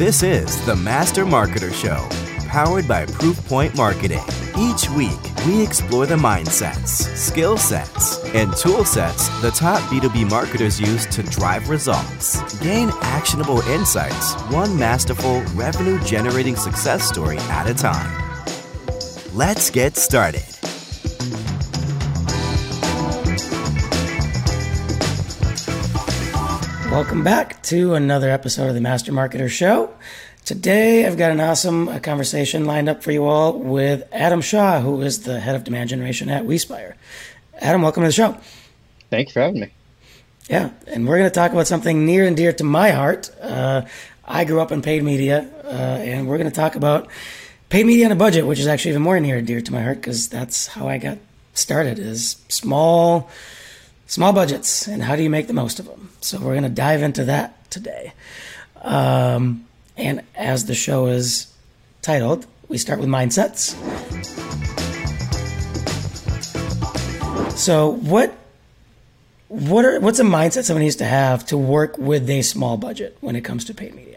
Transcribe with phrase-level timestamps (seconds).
[0.00, 2.08] This is the Master Marketer Show,
[2.48, 4.24] powered by Proofpoint Marketing.
[4.58, 10.80] Each week, we explore the mindsets, skill sets, and tool sets the top B2B marketers
[10.80, 12.40] use to drive results.
[12.60, 18.40] Gain actionable insights, one masterful, revenue generating success story at a time.
[19.34, 20.46] Let's get started.
[26.90, 29.94] Welcome back to another episode of the Master Marketer Show.
[30.44, 34.80] Today, I've got an awesome uh, conversation lined up for you all with Adam Shaw,
[34.80, 36.94] who is the head of demand generation at WeSpire.
[37.60, 38.36] Adam, welcome to the show.
[39.08, 39.70] Thank you for having me.
[40.48, 43.30] Yeah, and we're going to talk about something near and dear to my heart.
[43.40, 43.82] Uh,
[44.24, 47.06] I grew up in paid media, uh, and we're going to talk about
[47.68, 49.80] paid media on a budget, which is actually even more near and dear to my
[49.80, 51.18] heart because that's how I got
[51.54, 52.00] started.
[52.00, 53.30] Is small
[54.10, 56.10] small budgets and how do you make the most of them.
[56.20, 58.12] So we're going to dive into that today.
[58.82, 61.46] Um, and as the show is
[62.02, 63.76] titled, we start with mindsets.
[67.56, 68.36] So what
[69.46, 73.16] what are what's a mindset someone needs to have to work with a small budget
[73.20, 74.09] when it comes to paid media?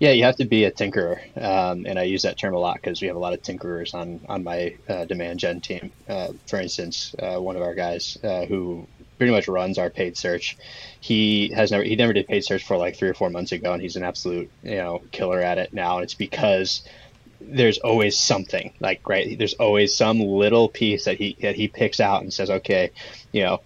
[0.00, 2.76] Yeah, you have to be a tinkerer, um, and I use that term a lot
[2.76, 5.90] because we have a lot of tinkerers on on my uh, demand gen team.
[6.08, 8.88] Uh, for instance, uh, one of our guys uh, who
[9.18, 10.56] pretty much runs our paid search,
[11.00, 13.72] he has never he never did paid search for like three or four months ago,
[13.72, 15.96] and he's an absolute you know killer at it now.
[15.96, 16.80] And it's because
[17.40, 19.36] there's always something like right.
[19.38, 22.90] There's always some little piece that he that he picks out and says, okay,
[23.32, 23.58] you know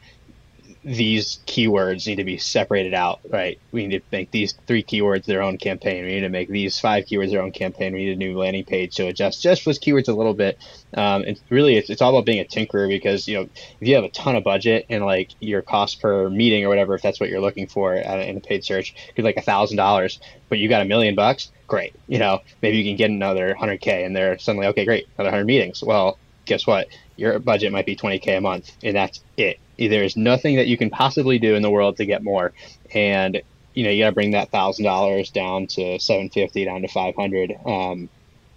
[0.85, 3.59] these keywords need to be separated out, right?
[3.71, 6.05] We need to make these three keywords their own campaign.
[6.05, 7.93] We need to make these five keywords their own campaign.
[7.93, 10.59] We need a new landing page to adjust just those keywords a little bit.
[10.95, 13.43] Um, and really, it's, it's all about being a tinkerer because you know
[13.81, 16.95] if you have a ton of budget and like your cost per meeting or whatever,
[16.95, 20.19] if that's what you're looking for in a paid search, could like a thousand dollars,
[20.49, 21.95] but you got a million bucks, great.
[22.09, 25.31] You know, maybe you can get another hundred k, and they're suddenly okay, great, another
[25.31, 25.83] hundred meetings.
[25.83, 26.89] Well, guess what?
[27.17, 30.77] Your budget might be 20k a month, and that's it there is nothing that you
[30.77, 32.53] can possibly do in the world to get more.
[32.95, 33.43] And
[33.75, 36.89] you know, you got to bring that thousand dollars down to seven fifty, down to
[36.89, 38.09] five hundred, um,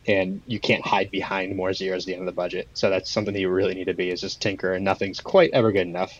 [0.07, 2.67] and you can't hide behind more zeros at the end of the budget.
[2.73, 5.51] So that's something that you really need to be is just tinker, and nothing's quite
[5.53, 6.13] ever good enough.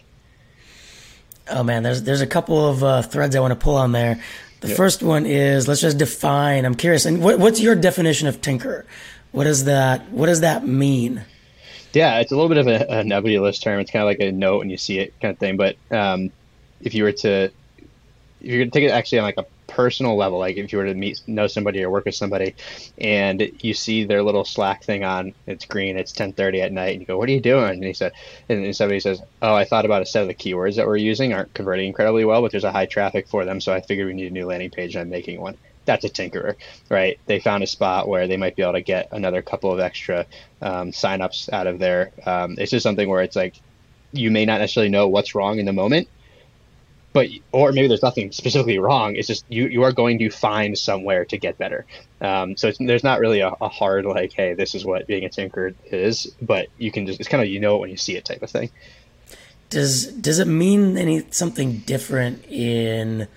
[1.49, 4.19] Oh man, there's there's a couple of uh, threads I want to pull on there.
[4.61, 4.77] The yep.
[4.77, 6.66] first one is let's just define.
[6.66, 8.85] I'm curious, and what, what's your definition of tinker?
[9.31, 11.23] What does that What does that mean?
[11.95, 13.79] Yeah, it's a little bit of a, a nebulous term.
[13.79, 15.57] It's kind of like a note when you see it kind of thing.
[15.57, 16.31] But um,
[16.81, 17.53] if you were to, if
[18.41, 20.85] you're going to take it actually on like a personal level, like if you were
[20.85, 22.55] to meet, know somebody or work with somebody,
[23.00, 27.01] and you see their little Slack thing on, it's green, it's 10:30 at night, and
[27.01, 28.13] you go, "What are you doing?" And he said,
[28.50, 31.34] and somebody says, "Oh, I thought about a set of the keywords that we're using
[31.34, 34.13] aren't converting incredibly well, but there's a high traffic for them, so I figured we
[34.13, 36.56] need a new landing page, and I'm making one." That's a tinkerer,
[36.90, 37.19] right?
[37.25, 40.25] They found a spot where they might be able to get another couple of extra
[40.62, 42.12] um, signups out of there.
[42.25, 43.56] Um, it's just something where it's like
[44.12, 46.07] you may not necessarily know what's wrong in the moment,
[47.13, 49.16] but or maybe there's nothing specifically wrong.
[49.16, 51.85] It's just you you are going to find somewhere to get better.
[52.22, 55.29] Um, so there's not really a, a, hard like, hey, this is what being a
[55.29, 58.16] tinker is, but you can just it's kind of you know it when you see
[58.16, 58.69] it type of thing.
[59.69, 63.28] Does does it mean any something different in?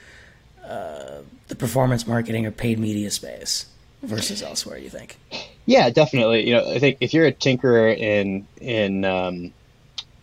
[0.65, 1.18] Uh
[1.49, 3.67] the performance marketing or paid media space
[4.03, 4.79] versus elsewhere?
[4.79, 5.19] You think?
[5.67, 6.49] Yeah, definitely.
[6.49, 9.53] You know, I think if you're a tinkerer in in um,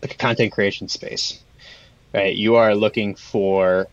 [0.01, 1.41] like a content creation space,
[2.13, 3.87] right, you are looking for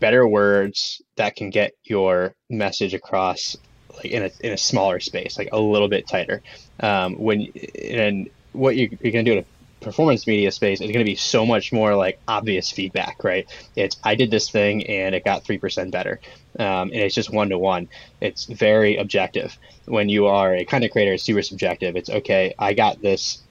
[0.00, 3.56] better words that can get your message across
[3.96, 6.42] like in a in a smaller space, like a little bit tighter.
[6.80, 9.46] Um, when and what you, you're going to do to
[9.84, 13.46] performance media space is going to be so much more like obvious feedback, right?
[13.76, 16.20] It's I did this thing and it got three percent better,
[16.58, 17.88] um, and it's just one to one.
[18.20, 19.56] It's very objective.
[19.86, 21.96] When you are a content creator, it's super subjective.
[21.96, 22.54] It's okay.
[22.58, 23.42] I got this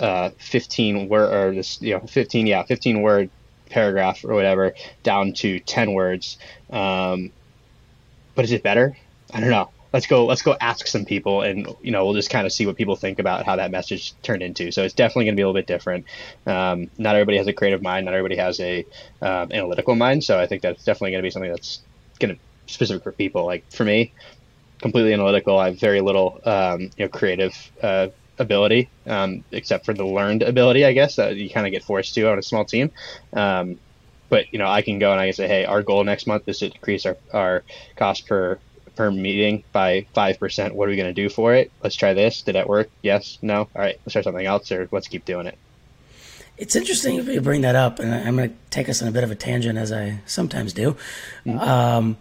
[0.00, 3.30] uh, 15 word or this you know 15 yeah 15 word
[3.68, 6.38] paragraph or whatever down to 10 words.
[6.70, 7.30] Um,
[8.34, 8.96] but is it better?
[9.32, 12.30] I don't know let's go let's go ask some people and you know we'll just
[12.30, 14.70] kind of see what people think about how that message turned into.
[14.70, 16.06] So it's definitely going to be a little bit different.
[16.46, 18.86] Um, not everybody has a creative mind not everybody has a
[19.22, 20.24] um, analytical mind.
[20.24, 21.82] So i think that's definitely going to be something that's
[22.18, 22.40] going to
[22.72, 23.46] specific for people.
[23.46, 24.14] Like for me
[24.80, 28.08] completely analytical i have very little um, you know creative uh,
[28.38, 32.14] ability um, except for the learned ability i guess that you kind of get forced
[32.14, 32.90] to on a small team.
[33.34, 33.78] Um,
[34.30, 36.44] but you know i can go and i can say hey our goal next month
[36.46, 37.64] is to decrease our, our
[37.96, 38.58] cost per
[39.00, 40.72] per meeting by 5%.
[40.72, 41.72] What are we going to do for it?
[41.82, 42.42] Let's try this.
[42.42, 42.90] Did that work?
[43.00, 43.38] Yes?
[43.40, 43.60] No?
[43.60, 45.56] All right, let's try something else or let's keep doing it.
[46.58, 49.10] It's interesting if you bring that up, and I'm going to take us on a
[49.10, 50.98] bit of a tangent as I sometimes do.
[51.46, 51.58] Mm-hmm.
[51.58, 52.18] Um,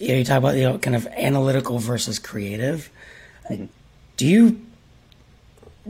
[0.00, 2.90] you, know, you talk about you know kind of analytical versus creative.
[3.48, 3.66] Mm-hmm.
[4.16, 4.60] Do you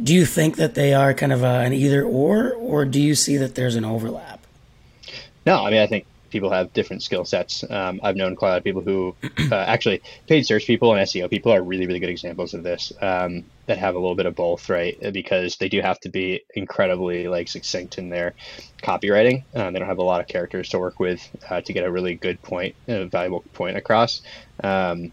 [0.03, 3.15] do you think that they are kind of a, an either or, or do you
[3.15, 4.45] see that there's an overlap?
[5.47, 6.05] No, I mean I think
[6.35, 7.65] people have different skill sets.
[7.71, 9.17] Um, I've known quite a lot of people who
[9.51, 12.93] uh, actually paid search people and SEO people are really, really good examples of this
[13.01, 14.97] um, that have a little bit of both, right?
[15.15, 18.35] Because they do have to be incredibly like succinct in their
[18.85, 19.45] copywriting.
[19.55, 21.93] Um, they don't have a lot of characters to work with uh, to get a
[21.93, 24.21] really good point, a valuable point across.
[24.63, 25.13] Um,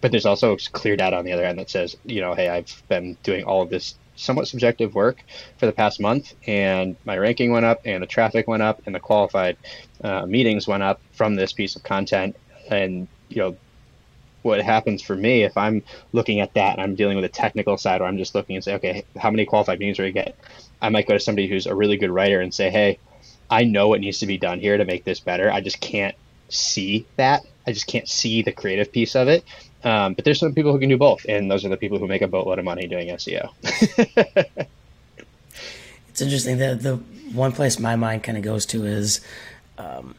[0.00, 2.82] but there's also clear data on the other end that says, you know, hey, I've
[2.88, 5.22] been doing all of this somewhat subjective work
[5.58, 8.94] for the past month, and my ranking went up, and the traffic went up, and
[8.94, 9.56] the qualified
[10.02, 12.36] uh, meetings went up from this piece of content.
[12.70, 13.56] And you know,
[14.42, 15.82] what happens for me if I'm
[16.12, 18.64] looking at that and I'm dealing with a technical side, or I'm just looking and
[18.64, 20.36] say, okay, how many qualified meetings do I get?
[20.80, 22.98] I might go to somebody who's a really good writer and say, hey,
[23.48, 25.50] I know what needs to be done here to make this better.
[25.50, 26.16] I just can't
[26.48, 27.42] see that.
[27.66, 29.44] I just can't see the creative piece of it.
[29.84, 32.06] Um, but there's some people who can do both, and those are the people who
[32.06, 33.50] make a boatload of money doing SEO.
[36.08, 36.96] it's interesting that the
[37.32, 39.20] one place my mind kind of goes to is,
[39.78, 40.14] um,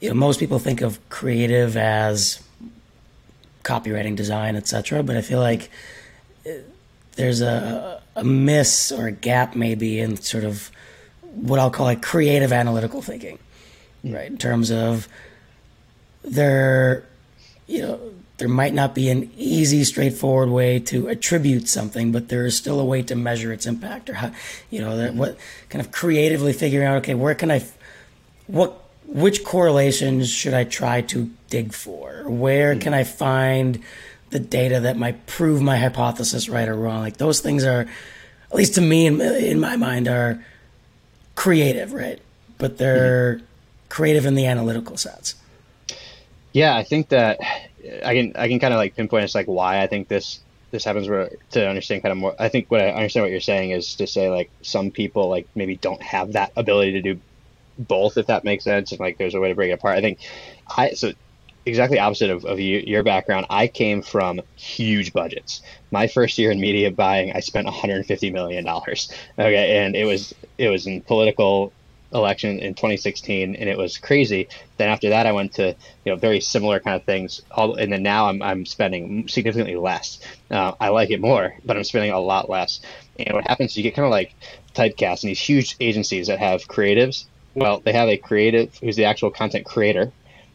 [0.00, 2.42] you know, most people think of creative as
[3.62, 5.02] copywriting, design, etc.
[5.02, 5.70] But I feel like
[6.46, 6.50] uh,
[7.16, 10.70] there's a, a miss or a gap maybe in sort of
[11.22, 13.38] what I'll call like creative analytical thinking,
[14.04, 14.26] right?
[14.26, 15.08] In terms of
[16.22, 17.06] there,
[17.66, 18.00] you know
[18.38, 22.78] there might not be an easy, straightforward way to attribute something, but there is still
[22.80, 24.30] a way to measure its impact, or how,
[24.70, 25.38] you know, that what
[25.70, 27.64] kind of creatively figuring out, okay, where can I,
[28.46, 32.24] what, which correlations should I try to dig for?
[32.26, 33.82] Where can I find
[34.30, 37.00] the data that might prove my hypothesis right or wrong?
[37.00, 37.88] Like those things are,
[38.50, 40.44] at least to me, in, in my mind, are
[41.36, 42.20] creative, right?
[42.58, 43.46] But they're mm-hmm.
[43.88, 45.36] creative in the analytical sense.
[46.52, 47.38] Yeah, I think that
[48.04, 50.40] I can I can kind of like pinpoint it's like why I think this
[50.70, 53.40] this happens where to understand kind of more I think what I understand what you're
[53.40, 57.20] saying is to say like some people like maybe don't have that ability to do
[57.78, 59.96] both if that makes sense and like there's a way to break it apart.
[59.96, 60.18] I think
[60.76, 61.12] I so
[61.66, 63.46] exactly opposite of, of you, your background.
[63.50, 65.60] I came from huge budgets.
[65.90, 69.10] My first year in media buying, I spent 150 million dollars.
[69.38, 71.72] Okay, and it was it was in political
[72.12, 74.48] election in 2016 and it was crazy.
[74.76, 75.74] Then after that i went to
[76.04, 77.42] you know very similar kind of things.
[77.50, 80.20] All, and then now i'm, I'm spending significantly less.
[80.50, 82.80] Uh, i like it more but i'm spending a lot less.
[83.18, 84.34] And what happens is you get kind of like
[84.74, 87.24] typecast in these huge agencies that have creatives.
[87.54, 90.12] Well they have a creative who's the actual content creator.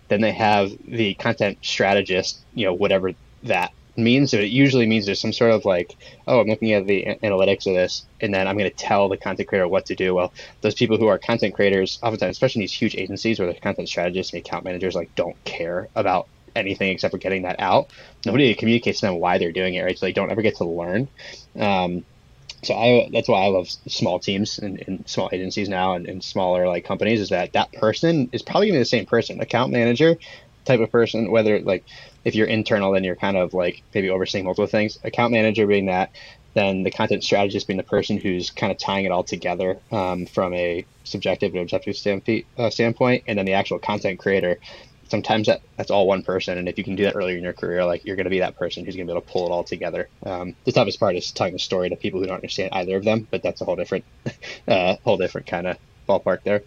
[0.07, 3.13] Then they have the content strategist you know whatever
[3.43, 5.95] that means it usually means there's some sort of like
[6.27, 9.17] oh i'm looking at the analytics of this and then i'm going to tell the
[9.17, 10.13] content creator what to do.
[10.15, 13.59] Well those people who are content creators oftentimes especially in these huge agencies where the
[13.59, 17.89] content strategists and account managers like don't care about anything except for getting that out
[18.25, 19.97] nobody communicates to them why they're doing it right?
[19.97, 21.07] So they don't ever get to learn.
[21.57, 22.05] Um,
[22.63, 26.23] so I that's why I love small teams and, and small agencies now and, and,
[26.23, 29.41] smaller like companies is that that person is probably going to be the same person
[29.41, 30.15] account manager
[30.65, 31.83] type of person whether like
[32.23, 34.97] if you're internal, then you're kind of like maybe overseeing multiple things.
[35.03, 36.11] Account manager being that,
[36.53, 40.25] then the content strategist being the person who's kind of tying it all together um,
[40.25, 41.95] from a subjective and objective
[42.57, 44.59] uh, standpoint, and then the actual content creator.
[45.07, 47.51] Sometimes that, that's all one person, and if you can do that earlier in your
[47.51, 49.45] career, like you're going to be that person who's going to be able to pull
[49.45, 50.07] it all together.
[50.25, 53.03] Um, the toughest part is telling the story to people who don't understand either of
[53.03, 54.05] them, but that's a whole different,
[54.69, 56.63] uh, whole different kind of ballpark there.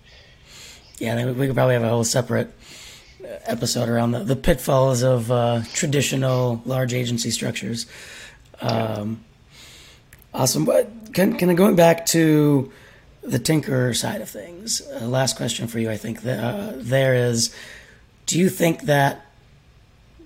[0.98, 2.52] Yeah, we could probably have a whole separate
[3.46, 7.86] episode around the, the pitfalls of uh, traditional large agency structures.
[8.60, 9.24] Um,
[10.32, 10.64] awesome.
[10.64, 12.72] But kind of going back to
[13.22, 17.54] the tinker side of things, uh, last question for you, I think uh, there is,
[18.26, 19.24] do you think that,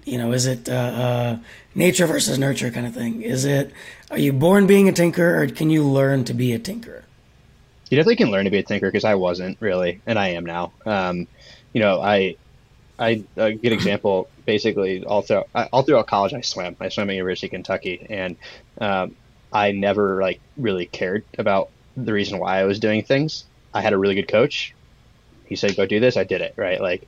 [0.04, 1.38] you know, is it uh, uh,
[1.74, 3.22] nature versus nurture kind of thing?
[3.22, 3.72] Is it,
[4.10, 7.04] are you born being a tinker or can you learn to be a tinker?
[7.90, 10.44] You definitely can learn to be a tinker because I wasn't really, and I am
[10.44, 10.72] now.
[10.84, 11.26] Um,
[11.72, 12.36] you know, I
[12.98, 14.28] I a good example.
[14.44, 16.76] Basically, all through all throughout college, I swam.
[16.80, 18.36] I swam at University of Kentucky, and
[18.80, 19.16] um,
[19.52, 23.44] I never like really cared about the reason why I was doing things.
[23.72, 24.74] I had a really good coach.
[25.46, 26.54] He said, "Go do this." I did it.
[26.56, 27.06] Right, like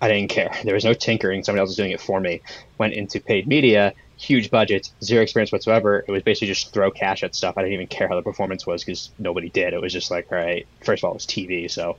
[0.00, 0.52] I didn't care.
[0.64, 1.44] There was no tinkering.
[1.44, 2.40] Somebody else was doing it for me.
[2.78, 6.04] Went into paid media, huge budgets, zero experience whatsoever.
[6.06, 7.56] It was basically just throw cash at stuff.
[7.56, 9.72] I didn't even care how the performance was because nobody did.
[9.72, 11.70] It was just like, all right, first of all, it was TV.
[11.70, 11.96] So,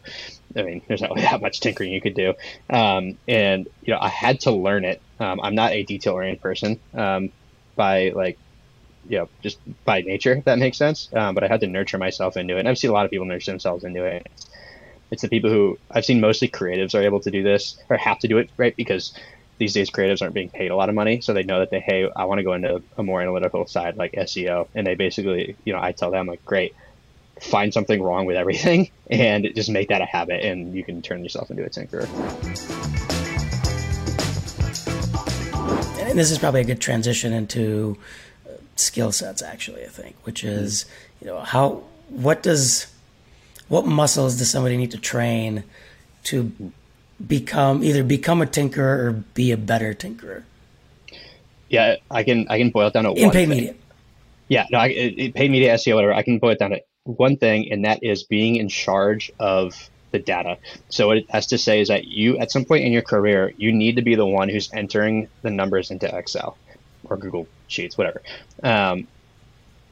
[0.55, 2.33] I mean, there's not really that much tinkering you could do.
[2.69, 5.01] Um, and, you know, I had to learn it.
[5.19, 7.31] Um, I'm not a detail oriented person um,
[7.75, 8.38] by like,
[9.07, 11.09] you know, just by nature, if that makes sense.
[11.13, 12.59] Um, but I had to nurture myself into it.
[12.59, 14.27] And I've seen a lot of people nurture themselves into it.
[15.09, 18.19] It's the people who I've seen mostly creatives are able to do this or have
[18.19, 18.75] to do it, right?
[18.75, 19.13] Because
[19.60, 21.82] these days creatives aren't being paid a lot of money, so they know that they
[21.82, 25.56] hey, I want to go into a more analytical side like SEO, and they basically,
[25.66, 26.74] you know, I tell them like, great,
[27.42, 31.24] find something wrong with everything and just make that a habit, and you can turn
[31.24, 32.08] yourself into a tinkerer.
[36.00, 37.98] And this is probably a good transition into
[38.48, 39.84] uh, skill sets, actually.
[39.84, 40.86] I think, which is,
[41.22, 42.88] you know, how what does
[43.68, 45.66] what muscles does somebody need to train
[46.24, 46.72] to
[47.25, 50.43] become either become a tinkerer or be a better tinkerer?
[51.69, 53.49] Yeah, I can I can boil it down to in one paid thing.
[53.49, 53.75] media.
[54.47, 56.13] Yeah, no, I, it, paid media SEO, whatever.
[56.13, 59.89] I can boil it down to one thing, and that is being in charge of
[60.11, 60.57] the data.
[60.89, 63.53] So what it has to say is that you, at some point in your career,
[63.57, 66.57] you need to be the one who's entering the numbers into Excel
[67.03, 68.23] or Google Sheets, whatever.
[68.63, 69.07] Um,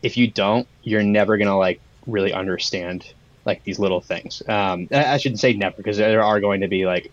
[0.01, 3.05] if you don't, you're never gonna like really understand
[3.47, 4.43] like these little things.
[4.47, 7.11] Um, I, shouldn't say never because there are going to be like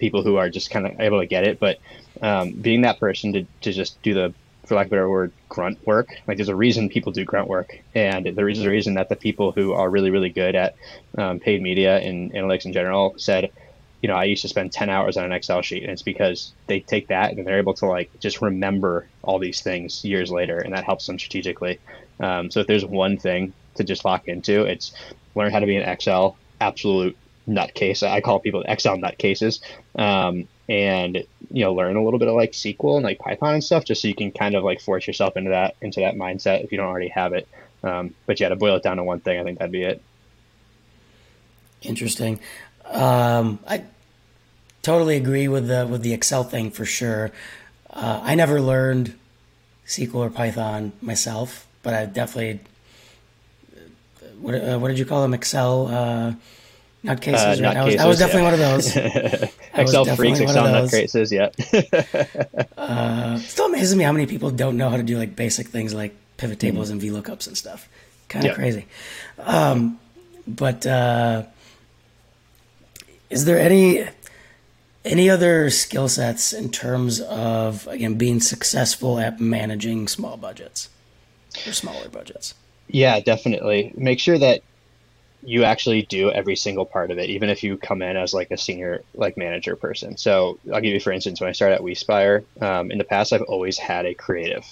[0.00, 1.78] people who are just kind of able to get it, but
[2.20, 4.34] um, being that person to, to just do the
[4.66, 6.08] for lack of a better word, grunt work.
[6.26, 9.14] Like there's a reason people do grunt work, and there is a reason that the
[9.14, 10.74] people who are really, really good at
[11.16, 13.52] um, paid media and analytics in general said,
[14.02, 16.52] you know, I used to spend 10 hours on an Excel sheet, and it's because
[16.66, 20.58] they take that and they're able to like just remember all these things years later,
[20.58, 21.78] and that helps them strategically.
[22.18, 24.92] Um, so if there's one thing to just lock into, it's
[25.36, 27.16] learn how to be an Excel absolute
[27.48, 28.02] nutcase.
[28.02, 29.60] I call people Excel nutcases.
[29.94, 33.64] Um, and you know learn a little bit of like SQL and like Python and
[33.64, 36.64] stuff, just so you can kind of like force yourself into that into that mindset
[36.64, 37.48] if you don't already have it.
[37.82, 40.02] Um, but yeah, to boil it down to one thing, I think that'd be it.
[41.82, 42.40] Interesting.
[42.84, 43.84] Um, I
[44.82, 47.30] totally agree with the with the Excel thing for sure.
[47.90, 49.14] Uh, I never learned
[49.86, 52.60] SQL or Python myself, but I definitely
[54.40, 55.34] what, uh, what did you call them?
[55.34, 56.34] Excel uh,
[57.04, 57.76] nutcases, uh, right?
[57.76, 58.50] I, was, I was definitely yeah.
[58.50, 58.96] one of those.
[59.74, 62.64] Excel freaks, Excel nutcases, yeah.
[62.76, 65.94] uh, still amazes me how many people don't know how to do like basic things
[65.94, 67.14] like pivot tables mm-hmm.
[67.14, 67.88] and VLOOKUPs and stuff.
[68.28, 68.86] Kind of crazy.
[69.38, 70.00] Um,
[70.46, 71.44] but uh,
[73.30, 74.06] is there any
[75.04, 80.88] any other skill sets in terms of again being successful at managing small budgets
[81.66, 82.54] or smaller budgets?
[82.88, 83.92] Yeah, definitely.
[83.96, 84.62] Make sure that
[85.42, 88.50] you actually do every single part of it, even if you come in as like
[88.50, 90.16] a senior like manager person.
[90.16, 93.32] So I'll give you for instance, when I started at WeSpire, um, in the past
[93.32, 94.64] I've always had a creative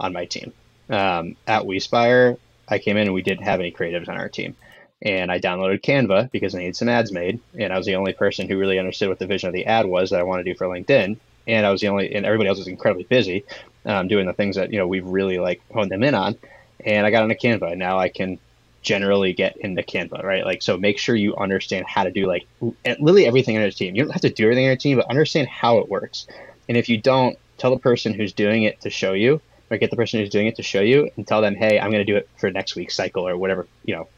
[0.00, 0.54] on my team.
[0.90, 4.56] Um, at WeSpire, I came in and we didn't have any creatives on our team.
[5.02, 7.40] And I downloaded Canva because I needed some ads made.
[7.58, 9.86] And I was the only person who really understood what the vision of the ad
[9.86, 11.20] was that I want to do for LinkedIn.
[11.46, 13.44] And I was the only, and everybody else was incredibly busy
[13.84, 16.36] um, doing the things that, you know, we've really like honed them in on.
[16.84, 17.76] And I got into Canva.
[17.76, 18.38] Now I can
[18.82, 20.44] generally get into Canva, right?
[20.44, 22.46] Like, so make sure you understand how to do like
[22.84, 23.94] literally everything on your team.
[23.94, 26.26] You don't have to do everything on your team, but understand how it works.
[26.68, 29.90] And if you don't, tell the person who's doing it to show you, or get
[29.90, 32.12] the person who's doing it to show you, and tell them, hey, I'm going to
[32.12, 34.08] do it for next week's cycle or whatever, you know,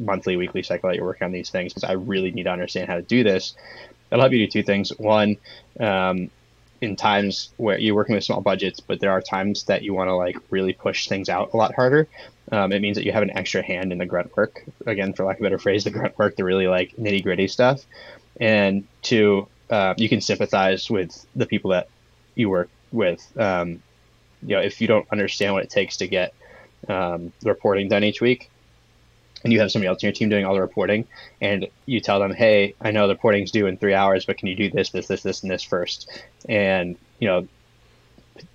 [0.00, 2.88] monthly, weekly cycle that you're working on these things because I really need to understand
[2.88, 3.54] how to do this.
[4.10, 4.90] That'll help you do two things.
[4.98, 5.36] One,
[5.78, 6.30] um,
[6.84, 10.08] in times where you're working with small budgets, but there are times that you want
[10.08, 12.06] to like really push things out a lot harder.
[12.52, 14.64] Um, it means that you have an extra hand in the grunt work.
[14.86, 17.48] Again, for lack of a better phrase, the grunt work, the really like nitty gritty
[17.48, 17.84] stuff.
[18.38, 21.88] And two, uh, you can sympathize with the people that
[22.34, 23.26] you work with.
[23.38, 23.82] Um,
[24.42, 26.34] you know, if you don't understand what it takes to get
[26.88, 28.50] um, reporting done each week,
[29.44, 31.06] and you have somebody else in your team doing all the reporting,
[31.40, 34.48] and you tell them, "Hey, I know the reporting's due in three hours, but can
[34.48, 36.10] you do this, this, this, this, and this first?
[36.48, 37.48] And you know,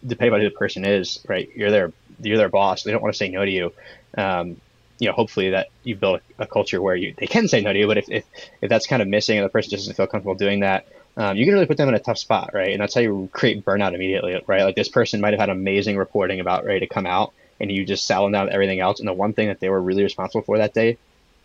[0.06, 1.50] depending on who the person is, right?
[1.56, 2.84] You're their you're their boss.
[2.84, 3.72] They don't want to say no to you.
[4.18, 4.58] Um,
[5.00, 7.80] you know, hopefully that you build a culture where you they can say no to
[7.80, 7.88] you.
[7.88, 8.26] But if if,
[8.62, 11.46] if that's kind of missing and the person doesn't feel comfortable doing that, um, you
[11.46, 12.72] can really put them in a tough spot, right?
[12.72, 14.64] And that's how you create burnout immediately, right?
[14.64, 17.86] Like this person might have had amazing reporting about ready to come out, and you
[17.86, 20.58] just them down everything else, and the one thing that they were really responsible for
[20.58, 20.98] that day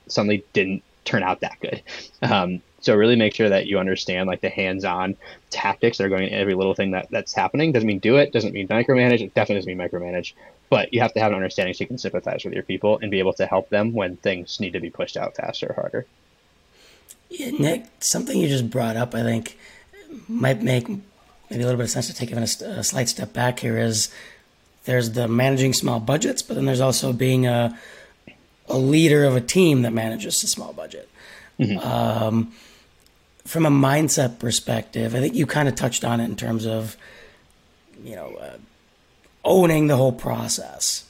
[0.07, 1.83] suddenly didn't turn out that good.
[2.23, 5.17] Um, so really make sure that you understand like the hands-on
[5.51, 7.73] tactics that are going in every little thing that, that's happening.
[7.73, 10.33] Doesn't mean do it, doesn't mean micromanage, it definitely doesn't mean micromanage.
[10.71, 13.11] But you have to have an understanding so you can sympathize with your people and
[13.11, 16.07] be able to help them when things need to be pushed out faster or harder.
[17.31, 19.59] Yeah, Nick, something you just brought up, I think,
[20.29, 23.33] might make maybe a little bit of sense to take even a, a slight step
[23.33, 24.11] back here is
[24.85, 27.77] there's the managing small budgets, but then there's also being a,
[28.69, 31.09] a leader of a team that manages a small budget.
[31.59, 31.79] Mm-hmm.
[31.79, 32.53] Um,
[33.45, 36.97] from a mindset perspective, I think you kind of touched on it in terms of,
[38.03, 38.57] you know, uh,
[39.45, 41.05] owning the whole process.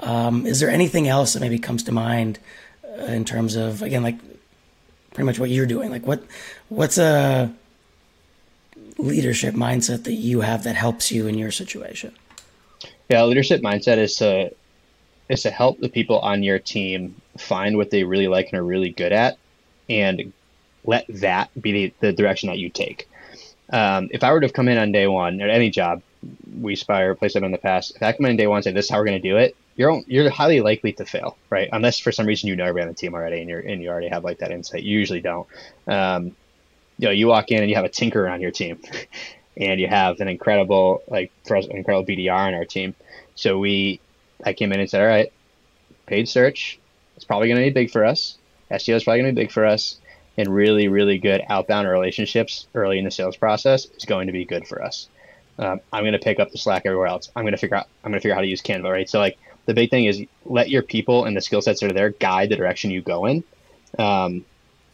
[0.00, 2.38] Um, is there anything else that maybe comes to mind
[2.84, 4.18] uh, in terms of again, like
[5.14, 5.90] pretty much what you're doing?
[5.90, 6.22] Like what,
[6.68, 7.52] what's a
[8.98, 12.14] leadership mindset that you have that helps you in your situation?
[13.08, 14.50] Yeah, leadership mindset is to
[15.28, 18.64] is to help the people on your team find what they really like and are
[18.64, 19.36] really good at,
[19.88, 20.32] and
[20.84, 23.08] let that be the, the direction that you take.
[23.72, 26.02] Um, if I were to have come in on day one at any job,
[26.60, 27.96] WeSpire place them in the past.
[27.96, 29.36] If I come in day one and say this is how we're going to do
[29.36, 31.68] it, you're you're highly likely to fail, right?
[31.72, 33.88] Unless for some reason you know everybody on the team already and you're and you
[33.88, 34.82] already have like that insight.
[34.82, 35.48] You usually don't.
[35.86, 36.36] Um,
[36.98, 38.80] you know, you walk in and you have a tinker on your team,
[39.56, 42.94] and you have an incredible like for us, an incredible BDR on our team.
[43.34, 44.00] So we,
[44.44, 45.32] I came in and said, all right,
[46.06, 46.78] paid search,
[47.16, 48.36] it's probably going to be big for us.
[48.70, 49.98] SEO is probably going to be big for us,
[50.36, 54.44] and really, really good outbound relationships early in the sales process is going to be
[54.44, 55.08] good for us.
[55.58, 57.30] Um, I'm going to pick up the slack everywhere else.
[57.36, 57.86] I'm going to figure out.
[58.02, 59.08] I'm going to figure out how to use Canva, right?
[59.08, 61.94] So like the big thing is let your people and the skill sets that are
[61.94, 63.44] there guide the direction you go in.
[63.98, 64.44] Um,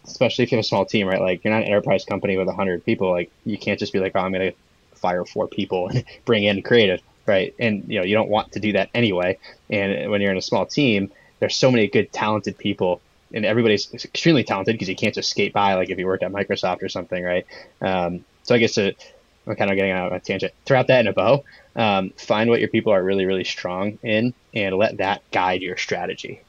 [0.04, 1.20] especially if you have a small team, right?
[1.20, 3.10] Like you're not an enterprise company with hundred people.
[3.10, 4.56] Like you can't just be like, oh, I'm going to
[4.98, 7.54] fire four people and bring in creative, right?
[7.58, 9.38] And you know you don't want to do that anyway.
[9.68, 13.00] And when you're in a small team, there's so many good, talented people,
[13.32, 16.32] and everybody's extremely talented because you can't just skate by like if you worked at
[16.32, 17.46] Microsoft or something, right?
[17.80, 18.94] Um, so I guess to,
[19.46, 20.52] I'm kind of getting out of a tangent.
[20.64, 21.44] Throw out that in a bow.
[21.76, 25.76] Um, find what your people are really, really strong in, and let that guide your
[25.76, 26.40] strategy.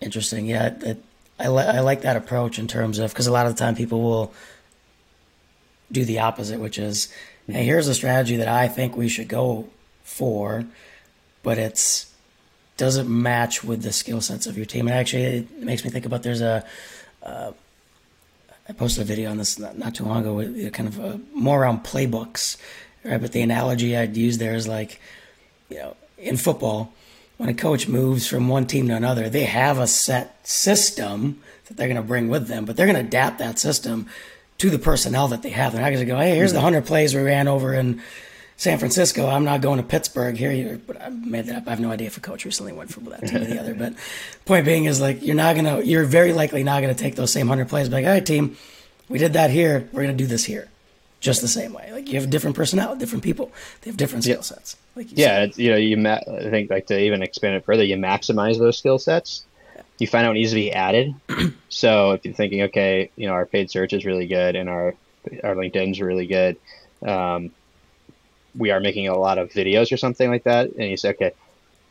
[0.00, 0.46] Interesting.
[0.46, 0.74] Yeah,
[1.40, 3.74] I, li- I like that approach in terms of because a lot of the time
[3.74, 4.32] people will
[5.90, 7.08] do the opposite, which is,
[7.46, 9.68] hey, here's a strategy that I think we should go
[10.04, 10.64] for,
[11.42, 12.12] but it's
[12.76, 14.88] doesn't match with the skill sets of your team.
[14.88, 16.64] And actually, it makes me think about there's a.
[17.22, 17.52] Uh,
[18.68, 21.20] I posted a video on this not, not too long ago, with kind of a,
[21.34, 22.56] more around playbooks,
[23.04, 23.20] right?
[23.20, 25.00] But the analogy I'd use there is like,
[25.68, 26.92] you know, in football,
[27.40, 31.78] when a coach moves from one team to another, they have a set system that
[31.78, 34.06] they're going to bring with them, but they're going to adapt that system
[34.58, 35.72] to the personnel that they have.
[35.72, 36.64] They're not going to go, hey, here's the mm-hmm.
[36.64, 38.02] 100 plays we ran over in
[38.58, 39.26] San Francisco.
[39.26, 40.78] I'm not going to Pittsburgh here.
[40.86, 41.66] But I made that up.
[41.66, 43.72] I have no idea if a coach recently went from that team to the other.
[43.72, 43.94] But
[44.44, 47.14] point being is like, you're not going to, you're very likely not going to take
[47.16, 47.88] those same 100 plays.
[47.88, 48.58] But like, all right, team,
[49.08, 49.88] we did that here.
[49.94, 50.68] We're going to do this here
[51.20, 51.90] just the same way.
[51.92, 53.52] Like you have different personality, different people.
[53.82, 54.76] They have different skill sets.
[54.96, 57.84] Like you yeah, you know, you ma- I think like to even expand it further,
[57.84, 59.44] you maximize those skill sets
[60.00, 61.14] you find out what needs to be added.
[61.68, 64.94] so if you're thinking, okay, you know, our paid search is really good and our
[65.44, 66.56] our LinkedIn's really good,
[67.06, 67.50] um,
[68.56, 71.32] we are making a lot of videos or something like that, and you say, okay,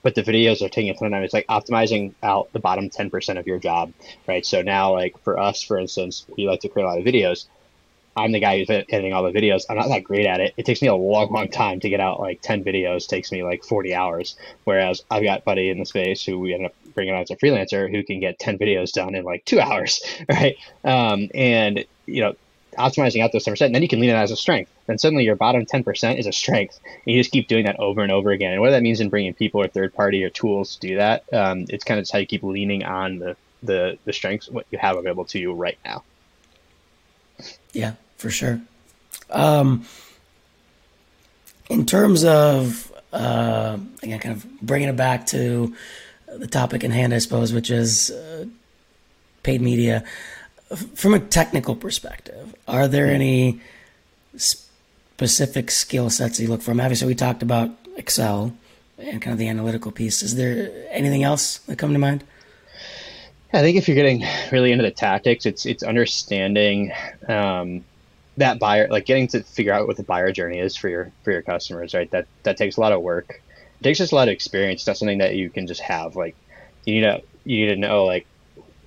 [0.01, 1.23] but the videos are taking a ton of time.
[1.23, 3.93] It's like optimizing out the bottom ten percent of your job,
[4.27, 4.45] right?
[4.45, 7.45] So now, like for us, for instance, we like to create a lot of videos.
[8.19, 9.63] I'm the guy who's editing all the videos.
[9.69, 10.53] I'm not that great at it.
[10.58, 13.08] It takes me a long, long time to get out like 10 videos.
[13.08, 14.36] Takes me like 40 hours.
[14.63, 17.36] Whereas I've got buddy in the space who we end up bringing on as a
[17.36, 20.58] freelancer who can get 10 videos done in like two hours, right?
[20.84, 22.36] Um, and, you know,
[22.77, 24.71] optimizing out those 10%, and then you can lean it as a strength.
[24.88, 26.79] Then suddenly your bottom 10% is a strength.
[26.84, 28.53] And you just keep doing that over and over again.
[28.53, 31.23] And what that means in bringing people or third party or tools to do that,
[31.34, 34.65] um, it's kind of just how you keep leaning on the, the, the strengths, what
[34.71, 36.03] you have available to you right now.
[37.73, 38.62] Yeah, for sure.
[39.29, 39.86] Um,
[41.69, 45.73] in terms of, uh, again, kind of bringing it back to
[46.27, 48.45] the topic in hand, I suppose, which is uh,
[49.41, 50.03] paid media.
[50.95, 53.62] From a technical perspective, are there any
[54.36, 56.71] specific skill sets you look for?
[56.71, 58.53] Obviously, we talked about Excel
[58.97, 60.21] and kind of the analytical piece.
[60.21, 62.23] Is there anything else that come to mind?
[63.51, 66.91] I think if you're getting really into the tactics, it's it's understanding
[67.27, 67.84] um,
[68.39, 71.32] that buyer, like getting to figure out what the buyer journey is for your for
[71.32, 72.10] your customers, right?
[72.12, 73.41] That that takes a lot of work
[73.80, 74.82] it takes just a lot of experience.
[74.82, 76.15] It's not something that you can just have.
[76.15, 76.36] Like
[76.86, 78.25] you need to you need to know like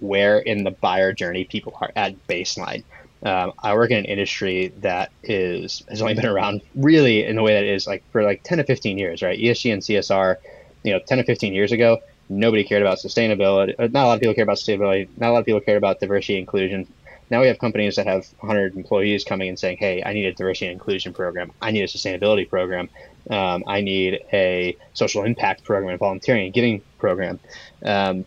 [0.00, 2.84] where in the buyer journey people are at baseline.
[3.24, 7.42] Um, I work in an industry that is has only been around really in the
[7.42, 9.38] way that it is like for like 10 to 15 years, right?
[9.38, 10.36] ESG and CSR,
[10.82, 13.74] you know, 10 to 15 years ago, nobody cared about sustainability.
[13.78, 15.08] Uh, not a lot of people care about sustainability.
[15.16, 16.86] Not a lot of people cared about diversity inclusion.
[17.32, 20.34] Now we have companies that have 100 employees coming and saying, "Hey, I need a
[20.34, 21.50] diversity and inclusion program.
[21.62, 22.90] I need a sustainability program.
[23.30, 27.40] Um, I need a social impact program, a volunteering and giving program."
[27.82, 28.26] Um,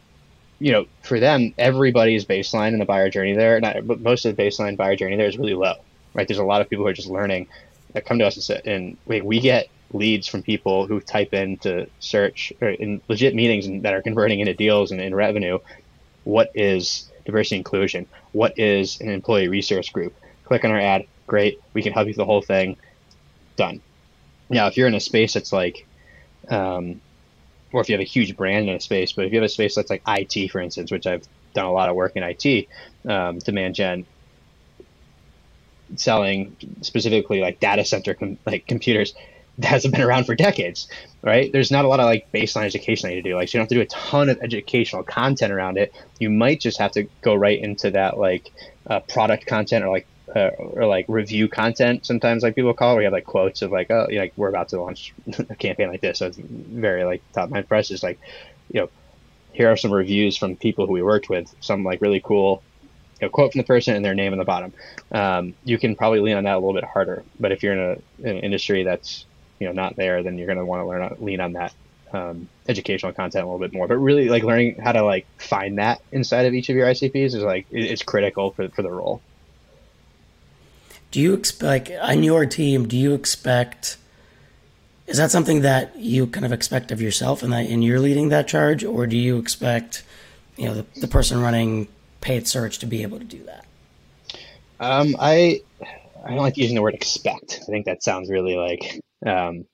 [0.58, 4.36] you know, for them, everybody's baseline in the buyer journey there, not, but most of
[4.36, 5.76] the baseline buyer journey there is really low,
[6.16, 6.28] right?
[6.28, 7.48] There's a lot of people who are just learning
[7.94, 11.32] that come to us and, say, and we, we get leads from people who type
[11.32, 15.60] into search or in legit meetings and that are converting into deals and in revenue.
[16.24, 18.08] What is diversity inclusion.
[18.32, 20.16] What is an employee resource group?
[20.46, 21.08] Click on our ad.
[21.28, 21.60] Great.
[21.74, 22.78] We can help you with the whole thing.
[23.56, 23.82] Done.
[24.50, 25.88] Now, if you're in a space that's like,
[26.50, 27.02] um,
[27.72, 29.50] or if you have a huge brand in a space, but if you have a
[29.50, 32.68] space that's like IT, for instance, which I've done a lot of work in IT,
[33.10, 34.06] um, demand gen,
[35.96, 39.14] selling specifically like data center com- like computers
[39.60, 40.88] that hasn't been around for decades,
[41.22, 41.52] right?
[41.52, 43.36] There's not a lot of like baseline education that you do.
[43.36, 45.94] Like, so you don't have to do a ton of educational content around it.
[46.20, 48.52] You might just have to go right into that like
[48.88, 52.06] uh, product content or like uh, or like review content.
[52.06, 54.50] Sometimes like people call it, where you have like quotes of like, oh, like we're
[54.50, 55.14] about to launch
[55.50, 56.20] a campaign like this.
[56.20, 58.20] So it's very like top mind us is like,
[58.72, 58.90] you know,
[59.54, 61.54] here are some reviews from people who we worked with.
[61.62, 62.62] Some like really cool
[63.32, 64.74] quote from the person and their name in the bottom.
[65.12, 67.24] Um, you can probably lean on that a little bit harder.
[67.40, 69.26] But if you're in, a, in an industry that's
[69.60, 71.74] you know not there, then you're going to want to learn lean on that
[72.14, 73.88] um, educational content a little bit more.
[73.88, 77.28] But really, like learning how to like find that inside of each of your ICPs
[77.28, 79.22] is like it's critical for for the role.
[81.12, 82.88] Do you expect on your team?
[82.88, 83.98] Do you expect?
[85.08, 88.30] Is that something that you kind of expect of yourself, and that and you're leading
[88.30, 90.04] that charge, or do you expect,
[90.58, 91.88] you know, the, the person running
[92.22, 93.66] paid search to be able to do that?
[94.80, 95.62] Um, I
[96.26, 97.60] I don't like using the word expect.
[97.62, 99.66] I think that sounds really like um,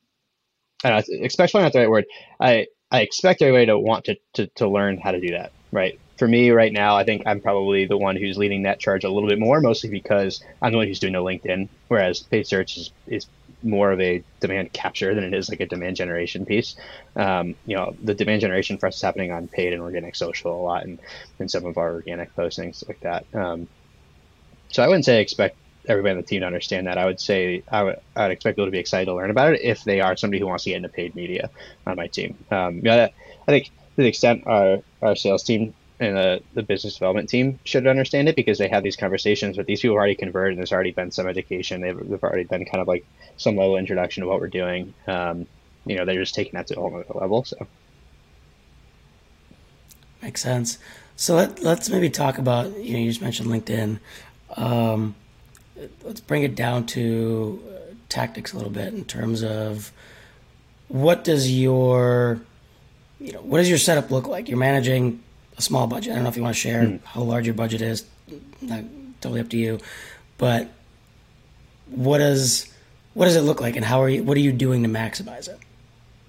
[0.83, 2.05] I especially not the right word.
[2.39, 5.99] I I expect everybody to want to, to to learn how to do that, right?
[6.17, 9.09] For me right now, I think I'm probably the one who's leading that charge a
[9.09, 12.77] little bit more, mostly because I'm the one who's doing the LinkedIn, whereas paid search
[12.77, 13.27] is, is
[13.63, 16.75] more of a demand capture than it is like a demand generation piece.
[17.15, 20.55] Um, you know, the demand generation for us is happening on paid and organic social
[20.55, 20.99] a lot, and
[21.39, 23.25] in some of our organic postings like that.
[23.33, 23.67] Um,
[24.69, 26.97] so I wouldn't say expect everybody on the team to understand that.
[26.97, 29.53] I would say I would I would expect people to be excited to learn about
[29.53, 31.49] it if they are somebody who wants to get into paid media
[31.85, 32.37] on my team.
[32.51, 33.11] Um, I
[33.47, 37.85] think to the extent our our sales team and the, the business development team should
[37.85, 40.91] understand it because they have these conversations but these people already converted and there's already
[40.91, 41.79] been some education.
[41.81, 43.05] They've, they've already been kind of like
[43.37, 44.95] some level introduction to what we're doing.
[45.07, 45.45] Um,
[45.85, 47.43] you know, they're just taking that to a whole other level.
[47.43, 47.67] So
[50.21, 50.79] makes sense.
[51.15, 53.99] So let, let's maybe talk about, you know, you just mentioned LinkedIn.
[54.57, 55.15] Um,
[56.03, 59.91] let's bring it down to uh, tactics a little bit in terms of
[60.87, 62.41] what does your
[63.19, 64.49] you know what does your setup look like?
[64.49, 65.21] You're managing
[65.57, 66.11] a small budget.
[66.11, 67.03] I don't know if you want to share mm.
[67.03, 68.05] how large your budget is.
[68.61, 68.83] Not
[69.21, 69.79] totally up to you,
[70.37, 70.69] but
[71.87, 72.71] what does
[73.13, 74.23] what does it look like, and how are you?
[74.23, 75.59] What are you doing to maximize it?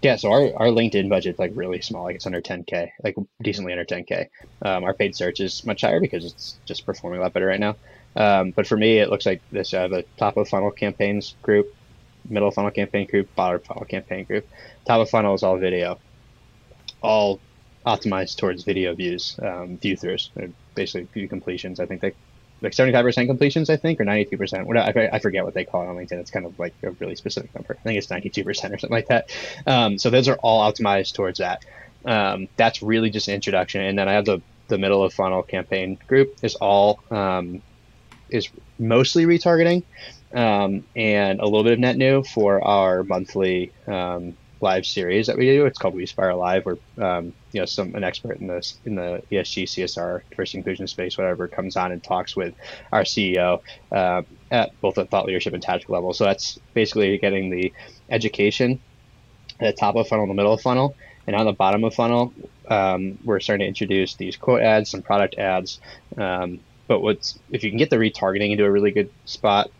[0.03, 3.73] Yeah, so our, our LinkedIn budget's like really small, like it's under 10k, like decently
[3.73, 4.27] under 10k.
[4.61, 7.61] Um, our paid search is much higher because it's just performing a lot better right
[7.61, 7.77] now.
[8.15, 11.75] Um, but for me, it looks like this: uh, the top of funnel campaigns group,
[12.29, 14.49] middle funnel campaign group, bottom funnel campaign group.
[14.87, 15.99] Top of funnel is all video,
[17.03, 17.41] all
[17.87, 20.29] optimized towards video views, um, view throughs,
[20.75, 21.81] basically view completions.
[21.81, 22.13] I think they
[22.63, 24.67] like 75% completions, I think, or 92%.
[24.67, 26.13] What I, I forget what they call it on LinkedIn.
[26.13, 27.77] It's kind of like a really specific number.
[27.79, 29.31] I think it's 92% or something like that.
[29.67, 31.65] Um, so those are all optimized towards that.
[32.05, 33.83] Um, that's really just an introduction.
[33.83, 37.63] And then I have the, the middle of funnel campaign group is all um,
[38.33, 39.85] is mostly retargeting
[40.35, 45.37] um, and a little bit of net new for our monthly um, live series that
[45.37, 45.67] we do.
[45.67, 49.23] It's called WeSpire Live, where um, you know some an expert in this in the
[49.31, 52.55] ESG, CSR, diversity inclusion space, whatever, comes on and talks with
[52.93, 56.13] our CEO uh, at both the thought leadership and tactical level.
[56.15, 57.73] So that's basically getting the
[58.09, 58.81] education
[59.61, 62.33] at the top of funnel, the middle of funnel, and on the bottom of funnel,
[62.69, 65.81] um, we're starting to introduce these quote ads, some product ads.
[66.17, 69.71] Um, but what's if you can get the retargeting into a really good spot,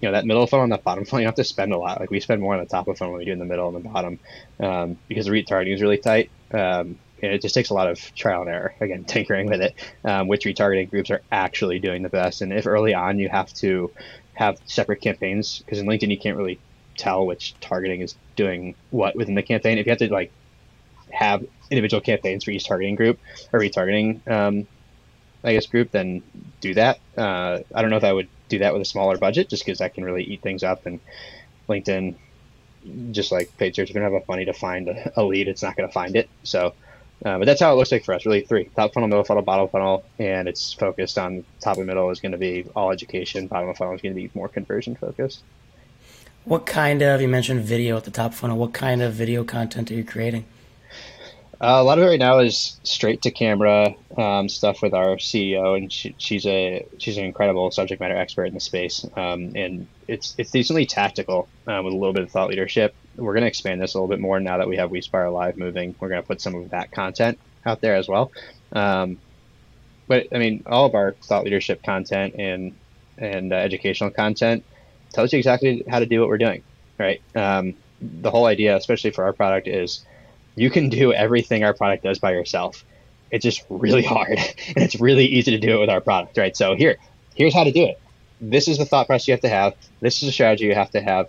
[0.00, 2.00] you know that middle funnel and that bottom funnel, you have to spend a lot.
[2.00, 3.68] Like we spend more on the top of funnel than we do in the middle
[3.68, 4.18] and the bottom,
[4.60, 6.30] um, because the retargeting is really tight.
[6.52, 8.74] Um, and it just takes a lot of trial and error.
[8.80, 12.42] Again, tinkering with it, um, which retargeting groups are actually doing the best.
[12.42, 13.90] And if early on you have to
[14.34, 16.60] have separate campaigns, because in LinkedIn you can't really
[16.96, 19.78] tell which targeting is doing what within the campaign.
[19.78, 20.32] If you have to like
[21.10, 23.18] have individual campaigns for each targeting group
[23.52, 24.66] or retargeting um,
[25.44, 26.22] I guess group, then
[26.60, 26.98] do that.
[27.16, 29.78] Uh, I don't know if I would do that with a smaller budget, just because
[29.78, 30.86] that can really eat things up.
[30.86, 31.00] And
[31.68, 32.16] LinkedIn,
[33.12, 35.48] just like paid search, if you don't have enough money to find a, a lead,
[35.48, 36.28] it's not going to find it.
[36.42, 36.74] So,
[37.24, 38.26] uh, but that's how it looks like for us.
[38.26, 42.10] Really, three: top funnel, middle funnel, bottom funnel, and it's focused on top and middle
[42.10, 43.46] is going to be all education.
[43.46, 45.42] Bottom of funnel is going to be more conversion focused.
[46.44, 48.56] What kind of you mentioned video at the top funnel?
[48.56, 50.46] What kind of video content are you creating?
[51.60, 55.16] Uh, a lot of it right now is straight to camera um, stuff with our
[55.16, 59.52] CEO, and she, she's a she's an incredible subject matter expert in the space, um,
[59.56, 62.94] and it's it's decently tactical uh, with a little bit of thought leadership.
[63.16, 65.56] We're going to expand this a little bit more now that we have WeSpire Live
[65.56, 65.96] moving.
[65.98, 68.30] We're going to put some of that content out there as well.
[68.72, 69.18] Um,
[70.06, 72.76] but I mean, all of our thought leadership content and
[73.16, 74.64] and uh, educational content
[75.12, 76.62] tells you exactly how to do what we're doing,
[76.98, 77.20] right?
[77.34, 80.04] Um, the whole idea, especially for our product, is
[80.58, 82.84] you can do everything our product does by yourself.
[83.30, 86.56] It's just really hard and it's really easy to do it with our product, right?
[86.56, 86.96] So here,
[87.34, 88.00] here's how to do it.
[88.40, 89.74] this is the thought process you have to have.
[90.00, 91.28] This is a strategy you have to have.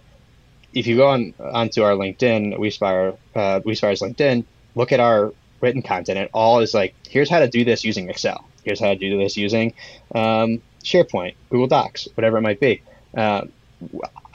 [0.73, 5.81] If you go on onto our LinkedIn, WeSpire, uh, WeSpire's LinkedIn, look at our written
[5.81, 6.19] content.
[6.19, 8.45] It all is like, here's how to do this using Excel.
[8.63, 9.73] Here's how to do this using
[10.13, 12.81] um, SharePoint, Google Docs, whatever it might be.
[13.15, 13.45] Uh,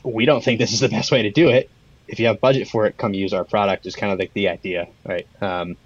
[0.03, 1.71] we don't think this is the best way to do it.
[2.07, 4.49] If you have budget for it, come use our product is kind of like the
[4.49, 5.27] idea, right?
[5.41, 5.77] Um,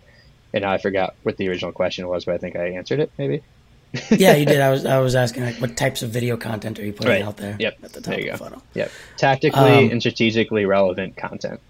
[0.53, 3.43] and I forgot what the original question was, but I think I answered it maybe.
[4.11, 4.61] yeah, you did.
[4.61, 7.23] I was I was asking like, what types of video content are you putting right.
[7.23, 7.57] out there?
[7.59, 7.79] Yep.
[7.83, 8.45] At the top there you of go.
[8.45, 8.63] the funnel.
[8.75, 8.93] Yep.
[9.17, 11.61] Tactically Um, and strategically relevant content.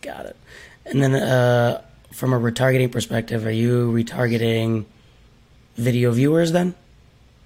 [0.00, 0.36] Got it.
[0.84, 4.84] And then uh, from a retargeting perspective, are you retargeting
[5.76, 6.74] video viewers then?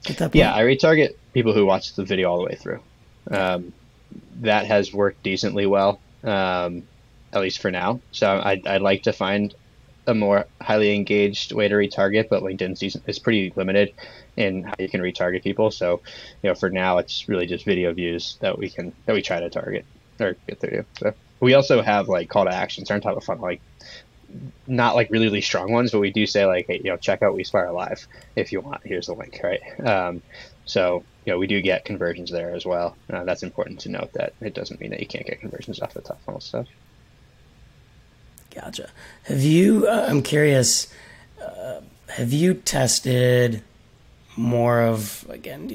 [0.08, 0.36] At that point?
[0.36, 2.80] Yeah, I retarget people who watch the video all the way through.
[3.30, 3.72] Um,
[4.40, 6.82] that has worked decently well, um,
[7.32, 8.00] at least for now.
[8.12, 9.54] So I'd, I'd like to find
[10.06, 13.92] a more highly engaged way to retarget, but LinkedIn is pretty limited
[14.36, 15.70] in how you can retarget people.
[15.70, 16.00] So,
[16.42, 19.40] you know, for now, it's really just video views that we can that we try
[19.40, 19.84] to target
[20.20, 20.84] or get through.
[20.98, 23.60] So we also have like call to actions on top of funnel, like
[24.66, 27.22] not like really really strong ones, but we do say like, hey, you know, check
[27.22, 28.82] out We WeSpire Live if you want.
[28.84, 29.60] Here's the link, right?
[29.80, 30.22] Um,
[30.64, 32.96] so you know, we do get conversions there as well.
[33.12, 35.92] Uh, that's important to note that it doesn't mean that you can't get conversions off
[35.92, 36.68] the top funnel stuff.
[38.54, 38.88] Gotcha.
[39.24, 39.88] Have you?
[39.88, 40.86] Uh, I'm curious.
[41.42, 43.62] Uh, have you tested
[44.36, 45.74] more of again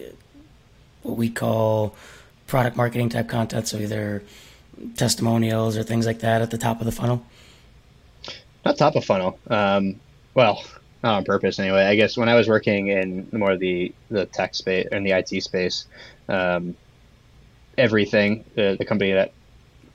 [1.03, 1.95] what we call
[2.47, 4.23] product marketing type content, so either
[4.95, 7.25] testimonials or things like that at the top of the funnel?
[8.63, 9.37] Not top of funnel.
[9.47, 9.99] Um,
[10.33, 10.63] well,
[11.03, 11.83] not on purpose anyway.
[11.83, 15.11] I guess when I was working in more of the the tech space and the
[15.11, 15.85] IT space,
[16.29, 16.75] um,
[17.77, 19.33] everything the, the company that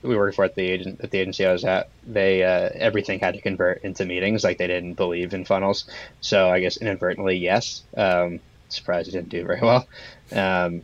[0.03, 3.19] we worked for at the agent at the agency I was at, they uh, everything
[3.19, 4.43] had to convert into meetings.
[4.43, 5.89] Like they didn't believe in funnels.
[6.21, 7.83] So I guess inadvertently, yes.
[7.95, 8.39] Um,
[8.69, 9.87] surprised it didn't do very well.
[10.33, 10.81] Um,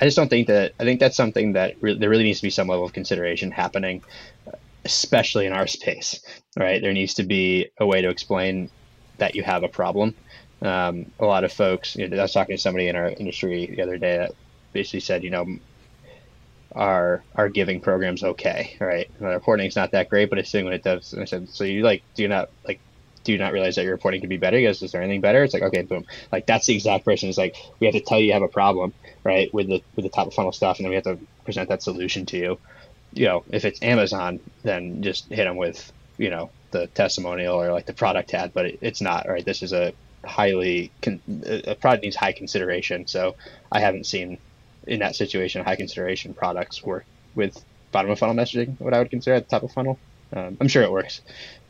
[0.00, 0.72] I just don't think that.
[0.78, 3.50] I think that's something that re- there really needs to be some level of consideration
[3.50, 4.02] happening,
[4.84, 6.20] especially in our space.
[6.56, 8.70] Right, there needs to be a way to explain
[9.18, 10.14] that you have a problem.
[10.62, 11.96] Um, a lot of folks.
[11.96, 14.32] You know, I was talking to somebody in our industry the other day that
[14.72, 15.46] basically said, you know,
[16.74, 19.10] our our giving program's okay, right?
[19.18, 21.12] The reporting's not that great, but it's doing what it does.
[21.12, 22.80] And I said, so you like do you not like
[23.24, 24.56] do you not realize that your reporting could be better?
[24.56, 25.42] He goes, is there anything better?
[25.44, 26.06] It's like, okay, boom.
[26.32, 27.28] Like that's the exact person.
[27.28, 30.04] It's like we have to tell you you have a problem, right, with the with
[30.04, 32.58] the top of funnel stuff, and then we have to present that solution to you.
[33.12, 37.72] You know, if it's Amazon, then just hit them with you know the testimonial or
[37.72, 39.44] like the product ad, but it, it's not right.
[39.44, 39.92] This is a
[40.24, 41.20] highly con-
[41.66, 43.06] a product needs high consideration.
[43.06, 43.36] So
[43.70, 44.38] I haven't seen
[44.86, 47.04] in that situation high consideration products work
[47.34, 48.80] with bottom of funnel messaging.
[48.80, 49.98] What I would consider at the top of funnel.
[50.32, 51.20] Um, I'm sure it works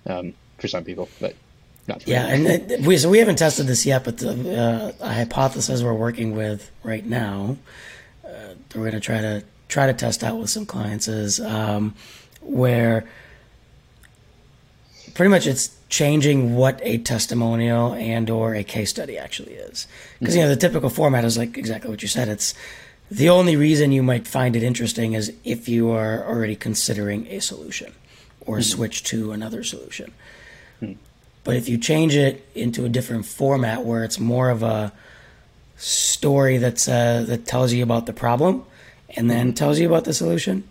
[0.06, 1.34] um, for some people, but
[2.06, 6.36] Yeah, and we so we haven't tested this yet, but the uh, hypothesis we're working
[6.36, 7.56] with right now,
[8.24, 11.94] uh, we're going to try to try to test out with some clients is um,
[12.42, 13.04] where
[15.18, 19.88] pretty much it's changing what a testimonial and or a case study actually is.
[20.20, 22.28] Because you know the typical format is like exactly what you said.
[22.28, 22.54] It's
[23.10, 27.40] the only reason you might find it interesting is if you are already considering a
[27.40, 27.94] solution
[28.42, 30.12] or switch to another solution.
[31.42, 34.92] But if you change it into a different format where it's more of a
[35.78, 38.64] story that's uh, that tells you about the problem
[39.16, 40.62] and then tells you about the solution,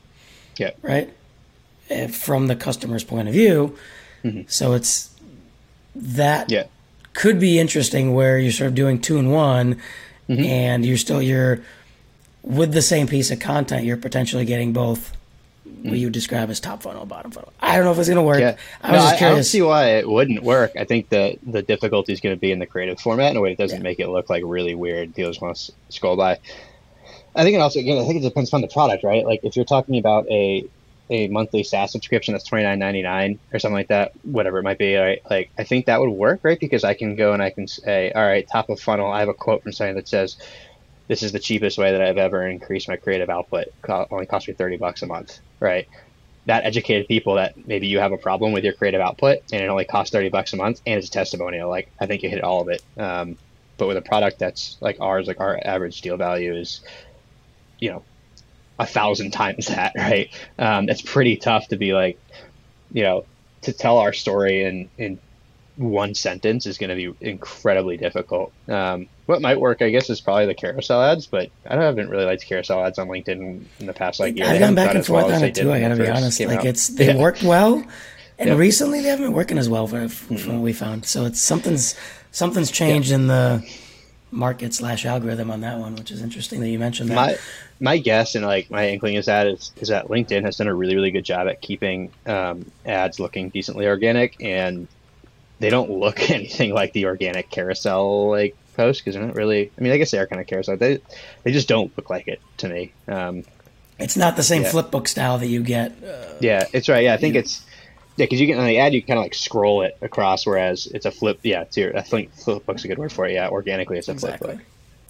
[0.56, 1.14] yeah, right?
[1.90, 3.76] Eh, From the customer's point of view,
[4.28, 4.42] Mm-hmm.
[4.48, 5.10] so it's
[5.96, 6.66] that yeah,
[7.14, 9.76] could be interesting where you're sort of doing two and one,
[10.30, 10.44] mm-hmm.
[10.44, 11.60] and you're still you're
[12.44, 15.12] with the same piece of content, you're potentially getting both
[15.84, 16.00] what mm.
[16.00, 17.52] you would describe as top funnel, bottom funnel.
[17.60, 18.40] I don't know if it's going to work.
[18.40, 18.56] yeah.
[18.82, 19.52] I was No, just I, I don't curious.
[19.52, 20.72] see why it wouldn't work.
[20.80, 23.42] I think that the difficulty is going to be in the creative format in a
[23.42, 23.84] way that doesn't Yeah.
[23.84, 25.16] make it look like really weird.
[25.16, 26.40] Just want to scroll by.
[27.36, 27.98] I think it also again.
[27.98, 29.26] I think it depends on the product, right?
[29.26, 30.66] Like if you're talking about a
[31.10, 34.64] a monthly SaaS subscription that's twenty nine ninety nine or something like that, whatever it
[34.64, 35.20] might be, right?
[35.30, 36.60] Like I think that would work, right?
[36.60, 39.12] Because I can go and I can say, all right, top of funnel.
[39.12, 40.38] I have a quote from somebody that says,
[41.10, 43.68] "This is the cheapest way that I've ever increased my creative output.
[43.86, 45.88] Co- only cost me thirty bucks a month." Right?
[46.46, 49.68] That educated people that maybe you have a problem with your creative output and it
[49.68, 51.70] only costs thirty bucks a month and it's a testimonial.
[51.70, 52.82] Like I think you hit all of it.
[53.02, 53.38] Um,
[53.78, 56.82] but with a product that's like ours, like our average deal value is,
[57.80, 58.06] you know,
[58.80, 60.30] a thousand times that, right?
[60.58, 62.20] Um, it's pretty tough to be like,
[62.92, 63.26] you know,
[63.64, 65.20] to tell our story in in
[65.76, 68.52] one sentence is going to be incredibly difficult.
[68.68, 72.26] Um, what might work, I guess, is probably the carousel ads, but I haven't really
[72.26, 74.48] liked carousel ads on LinkedIn in the past like year.
[74.48, 75.72] I've gone back and as well forth on it too.
[75.72, 76.40] I got to be honest.
[76.40, 76.66] Like out.
[76.66, 77.18] it's they Yeah.
[77.18, 77.86] worked well,
[78.40, 81.06] and recently they haven't been working as well for, from what we found.
[81.06, 81.96] So it's something's
[82.32, 83.64] something's changed in the
[84.32, 87.16] market slash algorithm on that one, which is interesting that you mentioned that.
[87.16, 87.38] My
[87.80, 90.74] my guess and like my inkling is that is, is that LinkedIn has done a
[90.74, 94.88] really really good job at keeping um, ads looking decently organic, and
[95.60, 99.72] they don't look anything like the organic carousel like post because they're not really.
[99.78, 100.78] I mean, I guess they are kind of carousel.
[100.78, 101.00] They
[101.44, 102.94] they just don't look like it to me.
[103.08, 103.44] Um,
[104.00, 104.72] it's not the same yeah.
[104.72, 105.92] flipbook style that you get.
[106.04, 107.04] Uh, yeah, it's right.
[107.04, 107.66] Yeah, I think you, it's
[108.16, 110.88] yeah, because you get on the ad, you kind of like scroll it across, whereas
[110.88, 111.40] it's a flip.
[111.44, 113.34] Yeah, it's your, I think flipbook's a good word for it.
[113.34, 114.56] Yeah, organically, it's a exactly.
[114.56, 114.62] flipbook.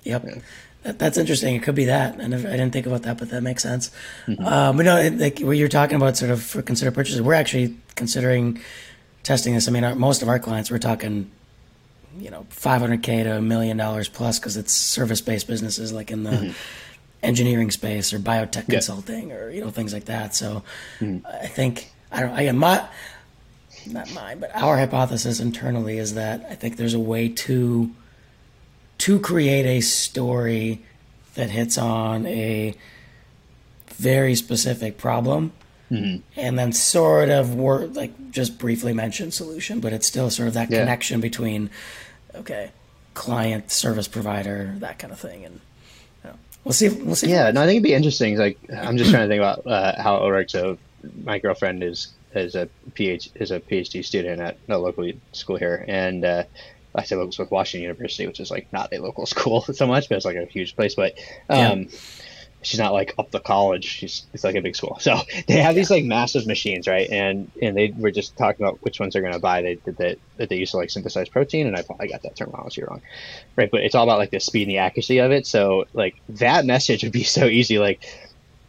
[0.03, 0.23] Yep.
[0.25, 0.35] Yeah.
[0.83, 1.55] That, that's interesting.
[1.55, 3.91] It could be that, and I didn't think about that, but that makes sense.
[4.25, 4.45] Mm-hmm.
[4.45, 7.77] Um, but no, like what you're talking about, sort of for consider purchases, we're actually
[7.95, 8.59] considering
[9.23, 9.67] testing this.
[9.67, 11.29] I mean, our, most of our clients, we're talking,
[12.17, 16.31] you know, 500k to a million dollars plus because it's service-based businesses, like in the
[16.31, 16.51] mm-hmm.
[17.23, 18.75] engineering space or biotech yeah.
[18.75, 20.35] consulting or you know things like that.
[20.35, 20.63] So,
[20.99, 21.25] mm-hmm.
[21.27, 22.37] I think I don't.
[22.37, 22.87] Again, my
[23.85, 27.91] not mine, but our hypothesis internally is that I think there's a way to
[28.99, 30.81] to create a story
[31.35, 32.73] that hits on a
[33.87, 35.51] very specific problem
[35.91, 36.21] mm-hmm.
[36.35, 40.53] and then sort of work like just briefly mention solution but it's still sort of
[40.53, 40.79] that yeah.
[40.79, 41.69] connection between
[42.35, 42.71] okay
[43.13, 45.59] client service provider that kind of thing and
[46.23, 48.97] you know, we'll see we'll see yeah no i think it'd be interesting like i'm
[48.97, 50.77] just trying to think about uh, how it works so
[51.23, 55.85] my girlfriend is is a PhD is a PhD student at a local school here,
[55.87, 56.43] and uh,
[56.97, 60.09] I say local with Washington University, which is like not a local school so much,
[60.09, 60.95] but it's like a huge place.
[60.95, 61.13] But
[61.49, 61.85] um, yeah.
[62.63, 64.97] she's not like up the college; she's it's like a big school.
[64.99, 67.09] So they have these like massive machines, right?
[67.09, 69.61] And and they were just talking about which ones they're going to buy.
[69.61, 72.35] They did that that they used to like synthesize protein, and I probably got that
[72.35, 73.01] terminology wrong,
[73.55, 73.69] right?
[73.69, 75.45] But it's all about like the speed and the accuracy of it.
[75.45, 78.03] So like that message would be so easy, like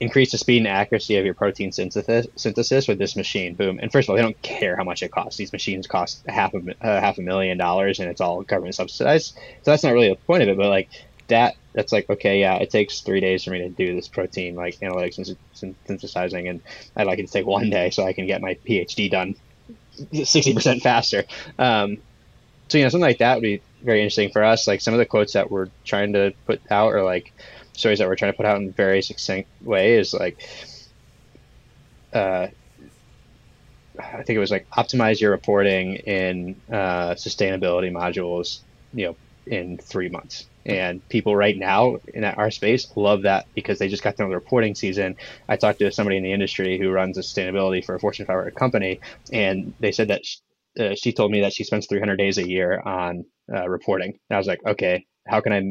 [0.01, 3.55] increase the speed and accuracy of your protein synthesis, synthesis with this machine.
[3.55, 3.79] Boom.
[3.83, 5.37] And first of all, they don't care how much it costs.
[5.37, 9.35] These machines cost half a uh, half a million dollars, and it's all government subsidized.
[9.35, 10.57] So that's not really the point of it.
[10.57, 10.89] But like
[11.29, 14.55] that, that's like okay, yeah, it takes three days for me to do this protein
[14.55, 16.61] like analytics and synthesizing, and
[16.97, 19.35] I'd like it to take one day so I can get my PhD done
[20.25, 21.25] sixty percent faster.
[21.59, 21.99] Um,
[22.69, 24.67] so you know, something like that would be very interesting for us.
[24.67, 27.33] Like some of the quotes that we're trying to put out are like
[27.79, 30.43] stories that we're trying to put out in very succinct way is like
[32.13, 32.49] uh,
[33.99, 38.59] I think it was like optimize your reporting in uh, sustainability modules,
[38.93, 40.47] you know, in three months.
[40.67, 44.35] And people right now in our space love that because they just got done with
[44.35, 45.17] reporting season.
[45.49, 49.01] I talked to somebody in the industry who runs sustainability for a Fortune 500 company,
[49.33, 50.39] and they said that she,
[50.79, 54.19] uh, she told me that she spends 300 days a year on uh, reporting.
[54.29, 55.63] And I was like, okay, how can I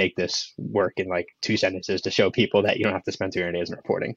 [0.00, 3.12] make this work in like two sentences to show people that you don't have to
[3.12, 4.16] spend 300 days in reporting.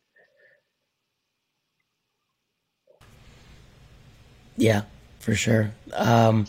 [4.55, 4.83] Yeah,
[5.19, 5.71] for sure.
[5.91, 6.45] Um,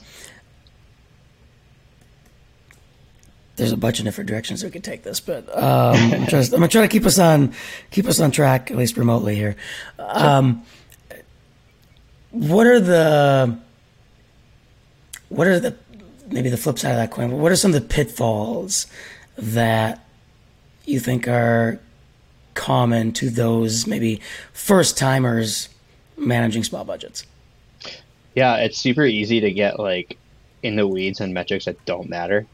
[3.57, 6.69] there's a bunch of different directions we could take this, but um, I'm, I'm, gonna
[6.69, 7.55] try to keep us on
[7.91, 9.57] keep us on track at least remotely here.
[9.99, 10.65] Um,
[12.31, 13.59] what are the
[15.29, 15.77] what are the
[16.31, 17.33] maybe the flip side of that coin?
[17.33, 18.87] What are some of the pitfalls
[19.37, 20.05] that
[20.85, 21.81] you think are
[22.55, 24.21] common to those maybe
[24.53, 25.69] first timers
[26.17, 27.27] managing small budgets?
[28.35, 30.17] Yeah, it's super easy to get like
[30.63, 32.47] in the weeds on metrics that don't matter,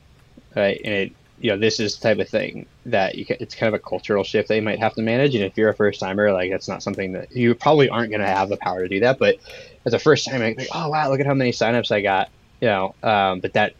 [0.54, 0.80] right?
[0.84, 3.74] And it, you know, this is the type of thing that you can, it's kind
[3.74, 5.34] of a cultural shift that you might have to manage.
[5.34, 8.20] And if you're a first timer, like that's not something that you probably aren't going
[8.20, 9.18] to have the power to do that.
[9.18, 9.38] But
[9.86, 12.28] as a first timer, like, oh wow, look at how many signups I got,
[12.60, 12.94] you know.
[13.02, 13.74] Um, but that,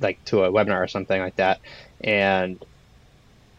[0.00, 1.60] like to a webinar or something like that,
[2.02, 2.62] and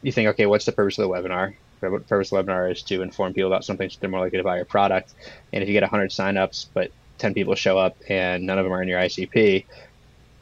[0.01, 1.55] you think, okay, what's the purpose of the webinar?
[1.81, 4.37] The purpose of the webinar is to inform people about something so they're more likely
[4.37, 5.13] to buy your product.
[5.53, 8.73] And if you get 100 signups, but 10 people show up and none of them
[8.73, 9.65] are in your ICP,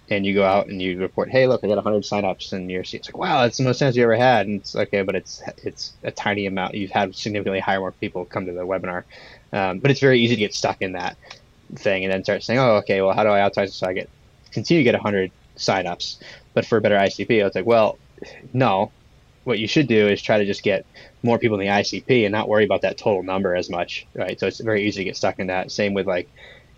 [0.09, 2.81] and you go out and you report, hey, look, I got 100 signups, and you're
[2.81, 4.47] it's like, wow, that's the most sense you ever had.
[4.47, 6.75] And it's okay, but it's it's a tiny amount.
[6.75, 9.03] You've had significantly higher more people come to the webinar,
[9.51, 11.17] um, but it's very easy to get stuck in that
[11.75, 14.09] thing and then start saying, oh, okay, well, how do I optimize so I get
[14.51, 16.17] continue to get 100 signups,
[16.55, 17.41] but for a better ICP?
[17.41, 17.99] I was like, well,
[18.51, 18.91] no,
[19.43, 20.85] what you should do is try to just get
[21.21, 24.39] more people in the ICP and not worry about that total number as much, right?
[24.39, 25.71] So it's very easy to get stuck in that.
[25.71, 26.27] Same with like,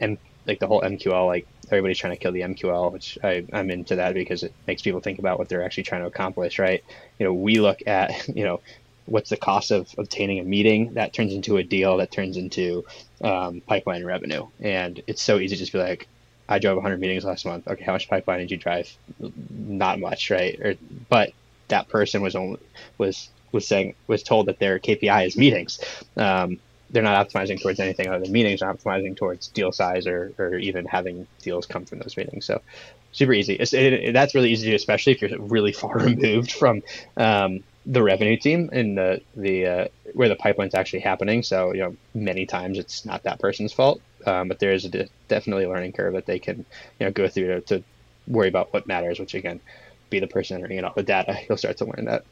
[0.01, 3.71] M, like the whole MQL, like everybody's trying to kill the MQL, which I, I'm
[3.71, 6.84] into that because it makes people think about what they're actually trying to accomplish, right?
[7.19, 8.61] You know, we look at, you know,
[9.05, 12.86] what's the cost of obtaining a meeting that turns into a deal that turns into
[13.23, 16.07] um, pipeline revenue, and it's so easy to just be like,
[16.50, 17.68] I drove 100 meetings last month.
[17.68, 18.95] Okay, how much pipeline did you drive?
[19.50, 20.60] Not much, right?
[20.60, 20.76] Or,
[21.10, 21.32] but
[21.68, 22.60] that person was only
[22.98, 25.80] was was saying was told that their KPI is meetings.
[26.16, 28.62] Um, they're not optimizing towards anything other than meetings.
[28.62, 32.45] They're optimizing towards deal size or, or even having deals come from those meetings.
[32.45, 32.62] So
[33.12, 33.56] super easy.
[33.56, 36.84] It, it, that's really easy to do, especially if you're really far removed from
[37.18, 41.43] um, the revenue team and the the uh, where the pipeline's actually happening.
[41.43, 44.89] So you know, many times it's not that person's fault, um, but there is a
[44.89, 46.65] de- definitely a learning curve that they can
[46.99, 47.84] you know go through to, to
[48.28, 49.19] worry about what matters.
[49.19, 49.59] Which again,
[50.09, 51.38] be the person entering in all the data.
[51.49, 52.23] You'll start to learn that.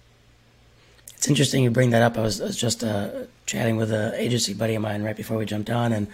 [1.16, 2.18] It's interesting you bring that up.
[2.18, 3.10] I was, I was just uh,
[3.46, 6.08] chatting with an agency buddy of mine right before we jumped on, and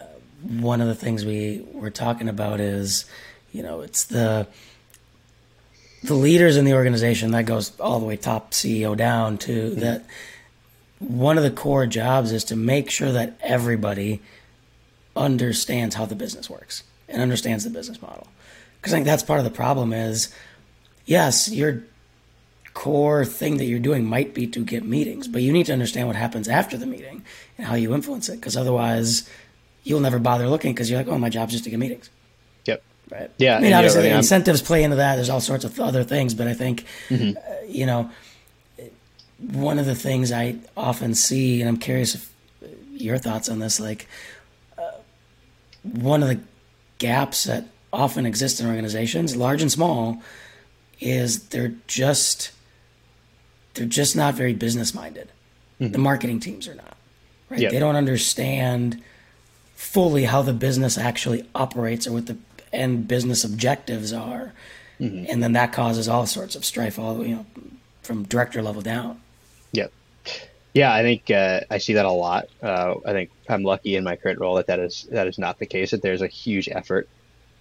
[0.00, 0.04] uh,
[0.42, 3.04] one of the things we were talking about is,
[3.52, 4.46] you know, it's the
[6.02, 9.80] the leaders in the organization that goes all the way top CEO down to mm-hmm.
[9.80, 10.04] that.
[10.98, 14.22] One of the core jobs is to make sure that everybody
[15.16, 18.26] understands how the business works and understands the business model.
[18.80, 20.32] Because I think that's part of the problem is,
[21.06, 21.82] yes, you're
[22.74, 26.06] core thing that you're doing might be to get meetings, but you need to understand
[26.06, 27.24] what happens after the meeting
[27.56, 29.28] and how you influence it, because otherwise
[29.82, 32.10] you'll never bother looking because you're like, oh, my job's just to get meetings.
[32.66, 32.82] Yep.
[33.10, 33.30] Right.
[33.38, 33.56] Yeah.
[33.56, 35.16] I mean, obviously, the incentives play into that.
[35.16, 37.38] There's all sorts of other things, but I think, mm-hmm.
[37.38, 38.10] uh, you know,
[39.38, 42.30] one of the things I often see, and I'm curious if
[42.92, 44.06] your thoughts on this, like,
[45.92, 46.40] one of the
[46.98, 50.22] gaps that often exist in organizations, large and small,
[51.00, 52.52] is they're just
[53.74, 55.30] they're just not very business minded.
[55.80, 55.92] Mm-hmm.
[55.92, 56.96] The marketing teams are not.
[57.50, 57.60] Right?
[57.60, 57.72] Yep.
[57.72, 59.02] They don't understand
[59.74, 62.38] fully how the business actually operates or what the
[62.72, 64.52] end business objectives are.
[64.98, 65.26] Mm-hmm.
[65.30, 67.46] And then that causes all sorts of strife all you know
[68.02, 69.20] from director level down.
[70.76, 72.48] Yeah, I think uh, I see that a lot.
[72.62, 75.58] Uh, I think I'm lucky in my current role that that is that is not
[75.58, 75.92] the case.
[75.92, 77.08] That there's a huge effort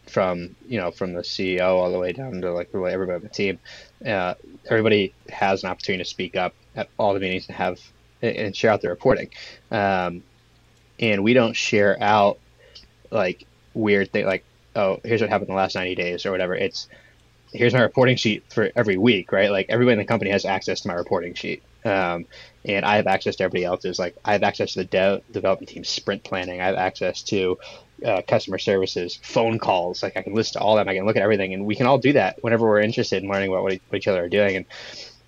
[0.06, 3.22] from you know from the CEO all the way down to like really everybody on
[3.22, 3.58] the team.
[4.06, 4.34] Uh,
[4.70, 7.80] everybody has an opportunity to speak up at all the meetings and have
[8.22, 9.30] and share out their reporting.
[9.72, 10.22] Um,
[11.00, 12.38] and we don't share out
[13.12, 14.44] like weird thing like
[14.76, 16.54] oh here's what happened in the last 90 days or whatever.
[16.54, 16.90] It's
[17.54, 19.52] here's my reporting sheet for every week, right?
[19.52, 21.64] Like everybody in the company has access to my reporting sheet.
[21.86, 22.26] Um,
[22.66, 24.00] and I have access to everybody else's.
[24.00, 26.60] Like I have access to the dev- development team sprint planning.
[26.60, 27.60] I have access to
[28.04, 30.04] uh, customer services, phone calls.
[30.04, 30.90] Like I can list all them.
[30.90, 33.30] I can look at everything, and we can all do that whenever we're interested in
[33.30, 34.56] learning about what, what each other are doing.
[34.58, 34.66] And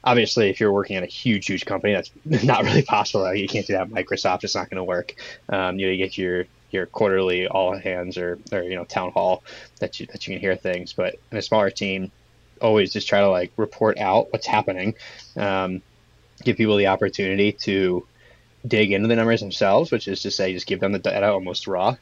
[0.03, 2.11] obviously, if you're working at a huge, huge company, that's
[2.43, 3.21] not really possible.
[3.21, 3.89] Like, you can't do that.
[3.89, 5.15] Microsoft, it's not going to work.
[5.49, 9.11] Um, you know, you get your your quarterly all hands or, or you know town
[9.11, 9.43] hall
[9.79, 10.93] that you that you can hear things.
[10.93, 12.11] But in a smaller team,
[12.61, 14.95] always just try to like report out what's happening.
[15.35, 15.81] Um,
[16.43, 18.05] give people the opportunity to
[18.65, 21.67] dig into the numbers themselves, which is to say, just give them the data almost
[21.67, 21.95] raw,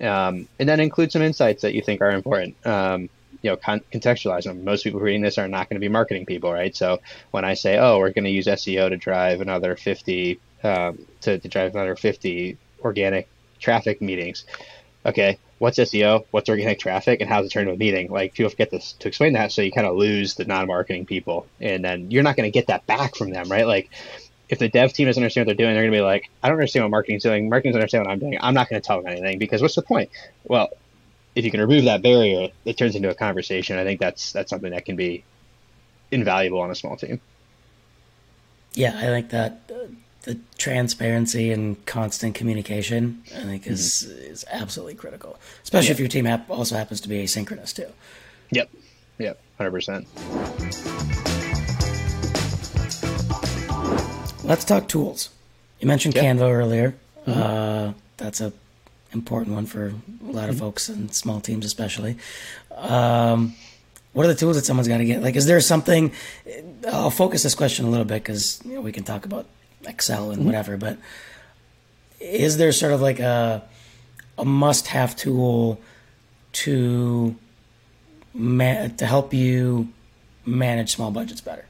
[0.00, 2.54] um, and then include some insights that you think are important.
[2.66, 3.08] Um,
[3.42, 4.64] you know, con- contextualize them.
[4.64, 6.74] Most people reading this are not going to be marketing people, right?
[6.76, 7.00] So
[7.32, 11.38] when I say, "Oh, we're going to use SEO to drive another 50 um, to,
[11.38, 13.28] to drive another 50 organic
[13.58, 14.44] traffic meetings,"
[15.04, 18.10] okay, what's SEO, what's organic traffic, and how's it turn into a meeting?
[18.10, 21.46] Like people forget this to explain that, so you kind of lose the non-marketing people,
[21.60, 23.66] and then you're not going to get that back from them, right?
[23.66, 23.90] Like
[24.48, 26.48] if the dev team doesn't understand what they're doing, they're going to be like, I
[26.48, 27.48] don't understand what marketing's doing.
[27.48, 28.38] Marketing doesn't understand what I'm doing.
[28.40, 30.10] I'm not going to tell them anything because what's the point?
[30.44, 30.68] Well,
[31.34, 33.78] if you can remove that barrier, it turns into a conversation.
[33.78, 35.24] I think that's that's something that can be
[36.10, 37.20] invaluable on a small team.
[38.74, 39.70] Yeah, I think that
[40.22, 44.32] the transparency and constant communication, I think, is mm-hmm.
[44.32, 45.92] is absolutely critical, especially yeah.
[45.92, 47.88] if your team also happens to be asynchronous too.
[48.50, 48.70] Yep.
[49.18, 49.40] Yep.
[49.58, 50.06] Hundred percent.
[54.44, 55.30] Let's talk tools.
[55.80, 56.24] You mentioned yep.
[56.24, 56.94] Canva earlier.
[57.26, 57.40] Mm-hmm.
[57.40, 58.52] Uh, that's a
[59.12, 60.64] important one for a lot of mm-hmm.
[60.64, 62.16] folks and small teams, especially.
[62.74, 63.54] Um,
[64.12, 65.22] what are the tools that someone's got to get?
[65.22, 66.12] Like, is there something?
[66.86, 69.46] I'll focus this question a little bit because you know, we can talk about
[69.86, 70.46] Excel and mm-hmm.
[70.46, 70.98] whatever, but
[72.20, 73.62] is there sort of like a
[74.38, 75.80] a must-have tool
[76.52, 77.36] to
[78.34, 79.88] ma- to help you
[80.46, 81.64] manage small budgets better?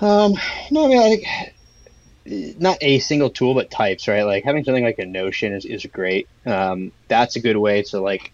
[0.00, 0.34] Um,
[0.70, 4.22] no, I mean, I think not a single tool, but types, right?
[4.22, 6.28] Like having something like a Notion is, is great.
[6.46, 8.32] Um, that's a good way to like,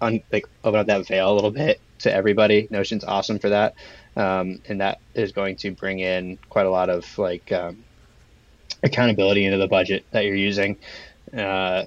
[0.00, 2.68] un, like open up that veil a little bit to everybody.
[2.70, 3.74] Notion's awesome for that.
[4.16, 7.84] Um, and that is going to bring in quite a lot of like, um,
[8.82, 10.76] accountability into the budget that you're using.
[11.32, 11.84] Uh,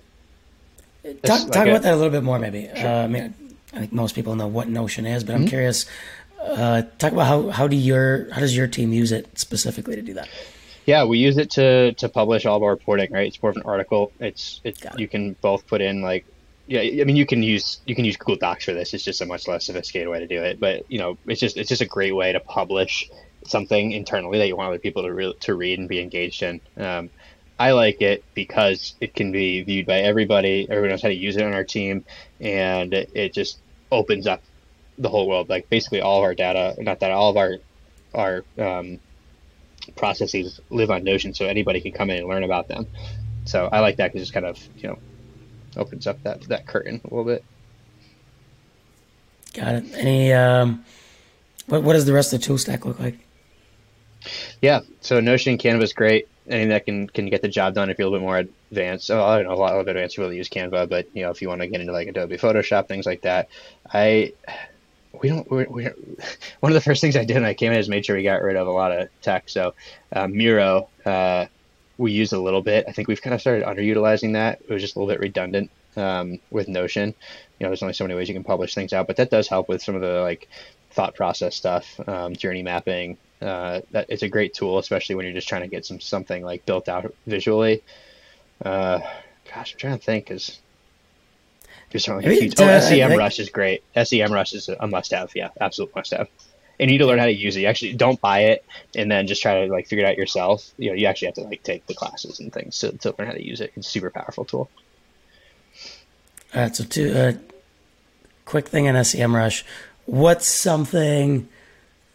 [1.03, 2.69] talk, like talk a, about that a little bit more, maybe.
[2.75, 2.87] Sure.
[2.87, 3.33] Uh, I mean,
[3.73, 5.49] I think most people know what Notion is, but I'm mm-hmm.
[5.49, 5.85] curious
[6.43, 10.01] uh, talk about how, how do your how does your team use it specifically to
[10.01, 10.29] do that?
[10.85, 13.11] Yeah, we use it to to publish all of our reporting.
[13.11, 14.11] Right, it's more of an article.
[14.19, 14.99] It's it's it.
[14.99, 16.25] you can both put in like
[16.65, 18.93] yeah, I mean you can use you can use Google Docs for this.
[18.93, 20.59] It's just a much less sophisticated way to do it.
[20.59, 23.09] But you know, it's just it's just a great way to publish
[23.45, 26.61] something internally that you want other people to re- to read and be engaged in.
[26.77, 27.09] Um,
[27.59, 30.67] I like it because it can be viewed by everybody.
[30.69, 32.05] Everyone knows how to use it on our team,
[32.39, 33.59] and it, just
[33.91, 34.41] opens up
[34.97, 35.49] the whole world.
[35.49, 37.57] Like basically all of our data, not that all of our
[38.13, 38.99] our um,
[39.95, 42.87] processes live on Notion, so anybody can come in and learn about them.
[43.45, 44.99] So I like that because it kind of you know
[45.77, 47.43] opens up that that curtain a little bit.
[49.53, 49.85] Got it.
[49.93, 50.83] Any um,
[51.67, 53.19] what what does the rest of the tool stack look like?
[54.61, 56.27] Yeah, so Notion, Canva is great.
[56.47, 58.37] Anything that can can get the job done if you're a little bit more
[58.71, 59.05] advanced.
[59.05, 61.41] So I don't know a lot of advanced people use Canva, but you know if
[61.41, 63.49] you want to get into like Adobe Photoshop things like that,
[63.91, 64.33] I
[65.21, 65.95] we don't we're, we're,
[66.59, 68.23] one of the first things I did when I came in is made sure we
[68.23, 69.49] got rid of a lot of tech.
[69.49, 69.73] So
[70.11, 71.45] uh, Miro uh,
[72.03, 72.85] we use a little bit.
[72.87, 74.61] I think we've kind of started underutilizing that.
[74.67, 77.15] It was just a little bit redundant um, with Notion.
[77.59, 79.47] You know, there's only so many ways you can publish things out, but that does
[79.47, 80.49] help with some of the like
[80.91, 83.17] thought process stuff, um, journey mapping.
[83.41, 86.43] Uh, that it's a great tool, especially when you're just trying to get some something
[86.43, 87.81] like built out visually.
[88.63, 88.99] Uh,
[89.53, 90.59] gosh, I'm trying to think because
[91.93, 93.83] a huge, oh, SEMrush is great.
[93.95, 95.31] SEMrush is a must-have.
[95.35, 96.27] Yeah, absolute must-have.
[96.79, 97.61] And you need to learn how to use it.
[97.61, 98.65] You actually don't buy it
[98.95, 100.71] and then just try to like figure it out yourself.
[100.77, 103.27] You know, you actually have to like take the classes and things to, to learn
[103.27, 103.71] how to use it.
[103.75, 104.69] It's a super powerful tool.
[106.55, 107.33] All right, so two uh,
[108.45, 109.63] quick thing in SEMrush.
[110.05, 111.47] What's something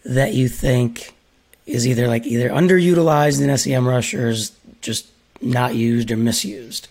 [0.04, 1.14] that you think
[1.66, 5.08] is either like either underutilized in SEMrush or is just
[5.40, 6.88] not used or misused?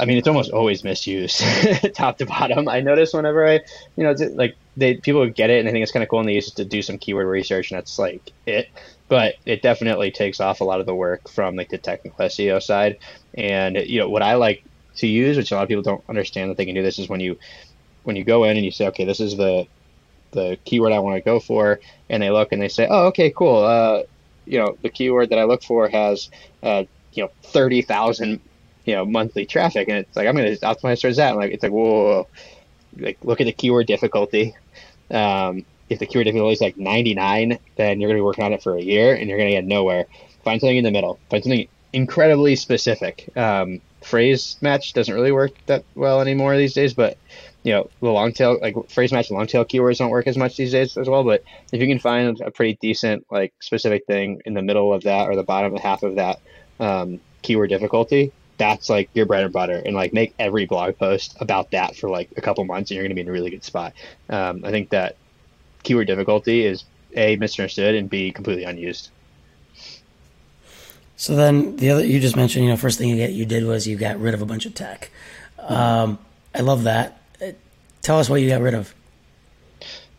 [0.00, 1.42] I mean, it's almost always misused,
[1.94, 2.68] top to bottom.
[2.68, 3.60] I notice whenever I,
[3.96, 6.28] you know, like they people get it and I think it's kind of cool and
[6.28, 8.70] they use it to do some keyword research and that's like it.
[9.08, 12.62] But it definitely takes off a lot of the work from like the technical SEO
[12.62, 12.96] side.
[13.34, 14.64] And you know what I like
[14.96, 17.08] to use, which a lot of people don't understand that they can do this, is
[17.10, 17.38] when you
[18.04, 19.66] when you go in and you say, okay, this is the
[20.30, 23.30] the keyword I want to go for, and they look and they say, oh, okay,
[23.30, 23.64] cool.
[23.64, 24.04] Uh,
[24.46, 26.30] you know, the keyword that I look for has
[26.62, 28.40] uh, you know thirty thousand
[28.90, 31.36] you know monthly traffic, and it's like I'm going to optimize towards that.
[31.36, 32.28] Like it's like whoa, whoa, whoa,
[32.98, 34.56] like look at the keyword difficulty.
[35.12, 38.52] Um, if the keyword difficulty is like 99, then you're going to be working on
[38.52, 40.06] it for a year, and you're going to get nowhere.
[40.42, 41.20] Find something in the middle.
[41.30, 43.30] Find something incredibly specific.
[43.36, 47.16] Um, phrase match doesn't really work that well anymore these days, but
[47.62, 50.56] you know the long tail like phrase match long tail keywords don't work as much
[50.56, 51.22] these days as well.
[51.22, 55.04] But if you can find a pretty decent like specific thing in the middle of
[55.04, 56.40] that or the bottom half of that
[56.80, 61.34] um, keyword difficulty, that's like your bread and butter and like make every blog post
[61.40, 63.48] about that for like a couple months and you're going to be in a really
[63.48, 63.94] good spot.
[64.28, 65.16] Um, i think that
[65.82, 66.84] keyword difficulty is
[67.16, 69.08] a misunderstood and b completely unused.
[71.16, 73.64] So then the other you just mentioned you know first thing you get you did
[73.64, 75.10] was you got rid of a bunch of tech.
[75.58, 76.18] Um,
[76.54, 77.18] i love that.
[78.02, 78.94] Tell us what you got rid of.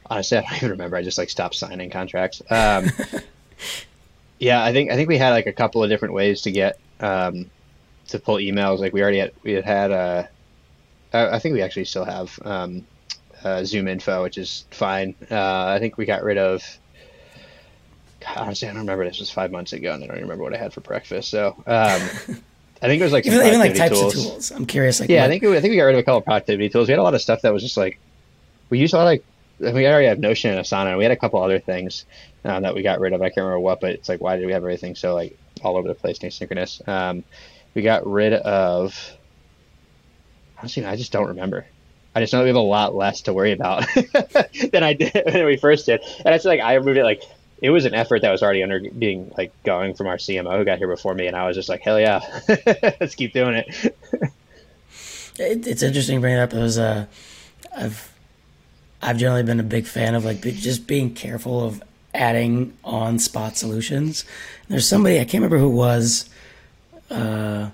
[0.10, 0.98] Honestly i don't even remember.
[0.98, 2.42] I just like stopped signing contracts.
[2.50, 2.90] Um,
[4.40, 6.80] yeah i think i think we had like a couple of different ways to get
[7.00, 7.52] um,
[8.10, 8.80] to pull emails.
[8.80, 10.24] Like we already had, we had had, uh,
[11.14, 12.86] I, I think we actually still have, um,
[13.44, 15.16] uh, ZoomInfo, which is fine.
[15.30, 16.64] Uh, I think we got rid of,
[18.20, 19.06] God, honestly, I don't remember.
[19.06, 21.30] This was five months ago and I don't remember what I had for breakfast.
[21.30, 22.02] So, um,
[22.84, 24.16] I think it was like even, even like types tools.
[24.16, 24.52] of tools.
[24.52, 25.00] I'm curious.
[25.00, 25.26] Like yeah, what...
[25.26, 26.88] I think I think we got rid of a couple of productivity tools.
[26.88, 28.00] We had a lot of stuff that was just like
[28.70, 29.08] we used a lot of
[29.60, 30.88] like we already have Notion and Asana.
[30.88, 32.06] And we had a couple other things
[32.44, 33.22] uh, that we got rid of.
[33.22, 35.78] I can't remember what, but it's like why did we have everything so like all
[35.78, 36.88] over the place asynchronous?
[36.88, 37.24] Um,
[37.74, 39.18] we got rid of.
[40.58, 41.66] Honestly, I just don't remember.
[42.14, 43.86] I just know we have a lot less to worry about
[44.72, 46.02] than I did when we first did.
[46.26, 47.24] And it's like I moved it like
[47.62, 50.66] it was an effort that was already under being like going from our CMO who
[50.66, 52.22] got here before me, and I was just like, hell yeah,
[53.00, 53.96] let's keep doing it.
[55.40, 56.54] it it's interesting bringing up.
[56.54, 57.06] It was uh,
[57.76, 58.12] I've
[59.02, 61.82] I've generally been a big fan of like just being careful of
[62.14, 64.26] adding on spot solutions.
[64.68, 66.30] There's somebody I can't remember who was
[67.12, 67.70] uh,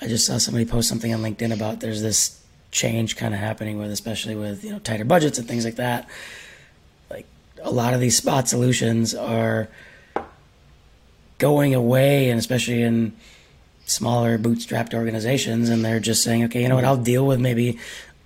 [0.00, 2.40] I just saw somebody post something on LinkedIn about there's this
[2.70, 6.08] change kind of happening with, especially with you know tighter budgets and things like that.
[7.10, 7.26] Like
[7.62, 9.68] a lot of these spot solutions are
[11.38, 13.12] going away, and especially in
[13.86, 17.78] smaller bootstrapped organizations, and they're just saying, okay, you know what, I'll deal with maybe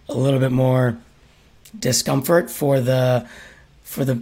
[0.08, 0.98] a little bit more
[1.78, 3.28] discomfort for the
[3.82, 4.20] for the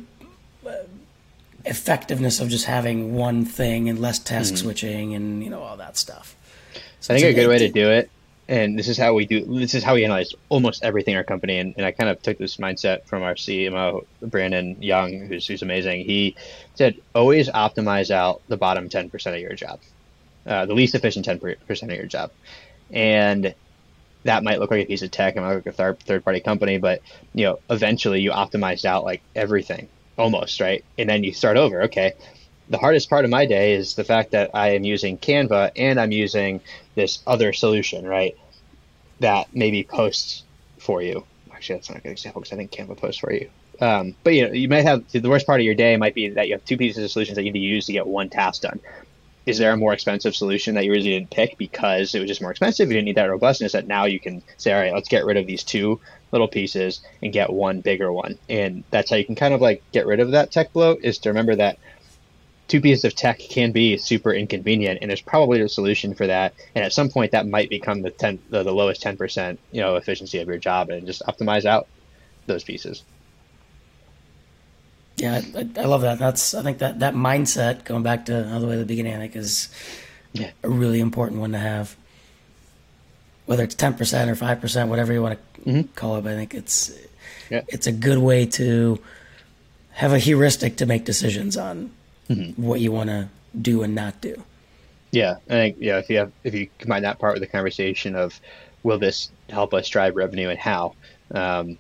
[1.69, 4.65] effectiveness of just having one thing and less task mm-hmm.
[4.65, 6.35] switching and you know all that stuff.
[7.01, 8.11] So I think a good way to do it,
[8.49, 9.45] and this is how we do.
[9.45, 11.59] This is how we analyze almost everything in our company.
[11.59, 15.63] And, and I kind of took this mindset from our CMO Brandon Young, who's who's
[15.63, 16.05] amazing.
[16.05, 16.37] He
[16.75, 19.81] said always optimize out the bottom ten percent of your job,
[20.47, 22.31] uh, the least efficient ten percent of your job,
[22.91, 23.55] and
[24.25, 26.25] that might look like a piece of tech, it might look like a third third
[26.25, 27.03] party company, but
[27.35, 29.89] you know eventually you optimized out like everything
[30.19, 32.13] almost right and then you start over okay
[32.69, 35.99] the hardest part of my day is the fact that I am using Canva and
[35.99, 36.61] I'm using
[36.95, 38.37] this other solution, right?
[39.21, 40.45] That maybe posts
[40.79, 41.25] for you.
[41.53, 43.49] Actually, that's not a good example because I think Canva posts for you.
[43.81, 46.29] Um, but you know, you might have the worst part of your day might be
[46.31, 48.29] that you have two pieces of solutions that you need to use to get one
[48.29, 48.81] task done.
[49.49, 52.43] Is there a more expensive solution that you really didn't pick because it was just
[52.43, 52.89] more expensive?
[52.89, 53.73] You didn't need that robustness.
[53.73, 56.01] That now you can say, all right, let's get rid of these two
[56.33, 58.39] little pieces and get one bigger one.
[58.51, 61.01] And that's how you can kind of like get rid of that tech bloat.
[61.03, 61.79] Is to remember that
[62.69, 66.53] two pieces of tech can be super inconvenient, and there's probably a solution for that.
[66.75, 69.81] And at some point, that might become the ten, the, the lowest ten percent, you
[69.81, 71.89] know, efficiency of your job, and just optimize out
[72.45, 73.03] those pieces.
[75.19, 76.19] Yeah, I, I, love that.
[76.19, 79.15] That's I think that that mindset going back to all the way to the beginning,
[79.15, 79.69] I think is
[80.33, 80.51] yeah.
[80.63, 81.97] a really important one to have.
[83.47, 85.93] Whether it's ten percent or five percent, whatever you want to mm-hmm.
[85.95, 86.93] call it, I think it's
[87.51, 87.63] yeah.
[87.67, 89.01] it's a good way to
[89.93, 91.91] have a heuristic to make decisions on
[92.31, 92.63] mm-hmm.
[92.63, 93.29] what you want to
[93.61, 94.45] do and not do.
[95.11, 95.99] Yeah, I think yeah.
[95.99, 98.41] If you have if you combine that part with the conversation of
[98.83, 100.95] will this help us drive revenue and how,
[101.33, 101.77] um,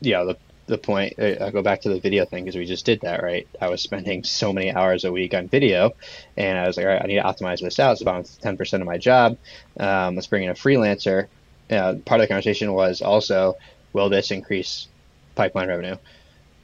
[0.00, 0.36] yeah, the
[0.66, 3.46] the point I go back to the video thing because we just did that, right?
[3.60, 5.92] I was spending so many hours a week on video,
[6.36, 7.92] and I was like, all right, I need to optimize this out.
[7.92, 9.38] It's about ten percent of my job.
[9.78, 11.28] Um, let's bring in a freelancer.
[11.70, 13.56] Uh, part of the conversation was also,
[13.92, 14.88] will this increase
[15.34, 15.96] pipeline revenue?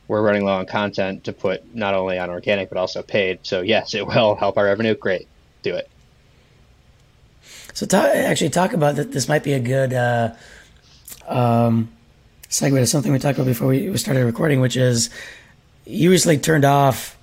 [0.09, 3.41] We're running low on content to put not only on organic but also paid.
[3.43, 4.95] So yes, it will help our revenue.
[4.95, 5.29] Great,
[5.63, 5.89] do it.
[7.73, 9.13] So talk, actually talk about that.
[9.13, 9.95] This might be a good.
[9.95, 10.35] Uh,
[11.27, 11.91] um,
[12.53, 15.09] segue to something we talked about before we started recording, which is
[15.87, 17.17] you recently turned off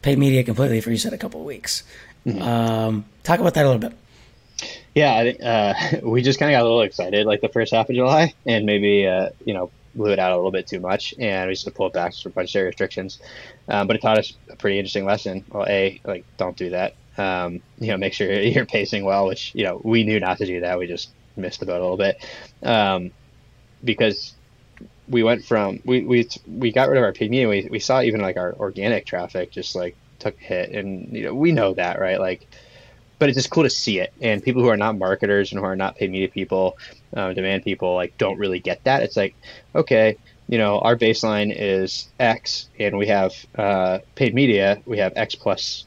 [0.00, 1.82] paid media completely for you said a couple of weeks.
[2.24, 2.40] Mm-hmm.
[2.40, 3.92] Um, talk about that a little bit.
[4.94, 5.74] Yeah, I think uh,
[6.08, 8.64] we just kind of got a little excited like the first half of July, and
[8.64, 11.72] maybe uh, you know blew it out a little bit too much, and we just
[11.74, 13.20] pulled back for budgetary restrictions.
[13.68, 15.44] Um, but it taught us a pretty interesting lesson.
[15.50, 16.94] Well, a like don't do that.
[17.18, 20.46] Um, you know, make sure you're pacing well, which you know we knew not to
[20.46, 20.78] do that.
[20.78, 22.24] We just missed the boat a little bit
[22.62, 23.10] um,
[23.84, 24.34] because
[25.08, 27.48] we went from we we we got rid of our paid media.
[27.48, 31.24] We we saw even like our organic traffic just like took a hit, and you
[31.24, 32.46] know we know that right like.
[33.18, 35.64] But it's just cool to see it, and people who are not marketers and who
[35.64, 36.76] are not paid media people,
[37.16, 39.02] uh, demand people, like don't really get that.
[39.02, 39.34] It's like,
[39.74, 44.82] okay, you know, our baseline is X, and we have uh, paid media.
[44.84, 45.86] We have X plus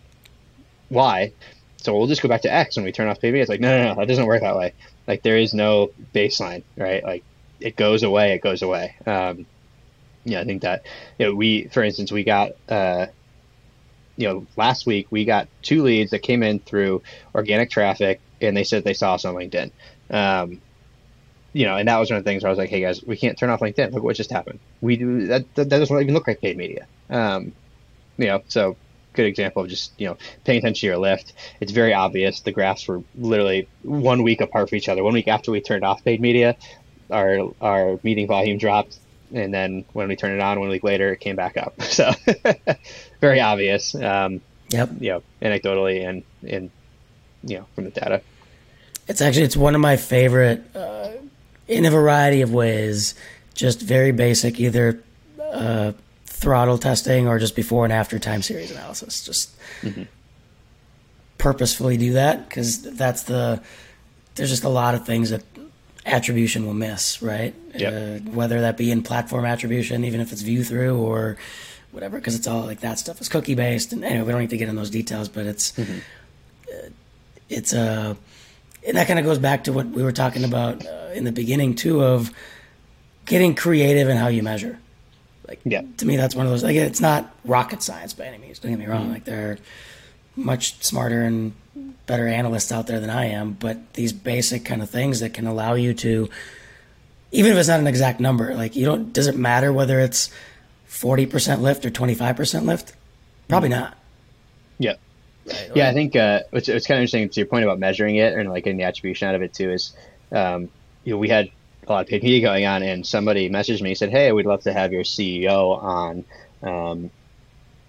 [0.89, 1.31] Y,
[1.77, 3.43] so we'll just go back to X when we turn off paid media.
[3.43, 4.73] It's like, no, no, no, that doesn't work that way.
[5.07, 7.03] Like there is no baseline, right?
[7.03, 7.23] Like
[7.59, 8.95] it goes away, it goes away.
[9.05, 9.45] Um,
[10.25, 10.85] yeah, I think that
[11.17, 13.07] you know, we, for instance, we got uh,
[14.17, 17.01] you know last week we got two leads that came in through
[17.33, 19.71] organic traffic, and they said they saw us on LinkedIn.
[20.09, 20.61] Um,
[21.53, 23.03] you know, and that was one of the things where I was like, "Hey guys,
[23.03, 23.91] we can't turn off LinkedIn.
[23.91, 24.59] Look what just happened.
[24.81, 25.55] We do that.
[25.55, 27.53] That, doesn't even look like paid media." Um,
[28.17, 28.75] you know, so
[29.13, 31.33] good example of just you know paying attention to your lift.
[31.59, 32.41] It's very obvious.
[32.41, 35.03] The graphs were literally one week apart from each other.
[35.03, 36.55] One week after we turned off paid media,
[37.09, 38.97] our our meeting volume dropped,
[39.33, 41.73] and then when we turned it on one week later, it came back up.
[41.81, 42.11] So
[43.21, 43.95] very obvious.
[43.95, 44.89] Um, yep.
[44.99, 46.71] You know, anecdotally and and
[47.43, 48.21] you know from the data.
[49.07, 51.11] It's actually it's one of my favorite uh,
[51.67, 53.15] in a variety of ways.
[53.53, 55.03] Just very basic, either
[55.41, 55.91] uh,
[56.25, 59.25] throttle testing or just before and after time series analysis.
[59.25, 60.03] Just mm-hmm.
[61.37, 63.61] purposefully do that because that's the
[64.35, 65.43] there's just a lot of things that
[66.05, 67.53] attribution will miss, right?
[67.75, 67.93] Yep.
[67.93, 71.37] Uh, whether that be in platform attribution, even if it's view through or
[71.91, 73.93] whatever, because it's all like that stuff is cookie based.
[73.93, 75.99] And anyway, we don't need to get in those details, but it's mm-hmm.
[76.73, 76.89] uh,
[77.49, 78.15] it's a uh,
[78.87, 81.31] and that kind of goes back to what we were talking about uh, in the
[81.31, 82.31] beginning too of
[83.25, 84.79] getting creative in how you measure.
[85.47, 85.81] Like yeah.
[85.97, 86.63] to me, that's one of those.
[86.63, 88.59] Like it's not rocket science by any means.
[88.59, 89.03] Don't get me wrong.
[89.03, 89.13] Mm-hmm.
[89.13, 89.57] Like they're
[90.39, 91.53] much smarter and
[92.05, 95.45] better analysts out there than I am, but these basic kind of things that can
[95.45, 96.29] allow you to,
[97.31, 100.31] even if it's not an exact number, like you don't, does it matter whether it's
[100.89, 102.93] 40% lift or 25% lift?
[103.47, 103.95] Probably not.
[104.79, 104.95] Yeah.
[105.45, 105.71] Right.
[105.75, 108.33] Yeah, I think uh, it's, it's kind of interesting to your point about measuring it
[108.33, 109.93] and like getting the attribution out of it too is,
[110.31, 110.69] um,
[111.03, 111.51] you know, we had
[111.87, 114.63] a lot of media going on and somebody messaged me and said, Hey, we'd love
[114.63, 116.25] to have your CEO on,
[116.61, 117.11] um,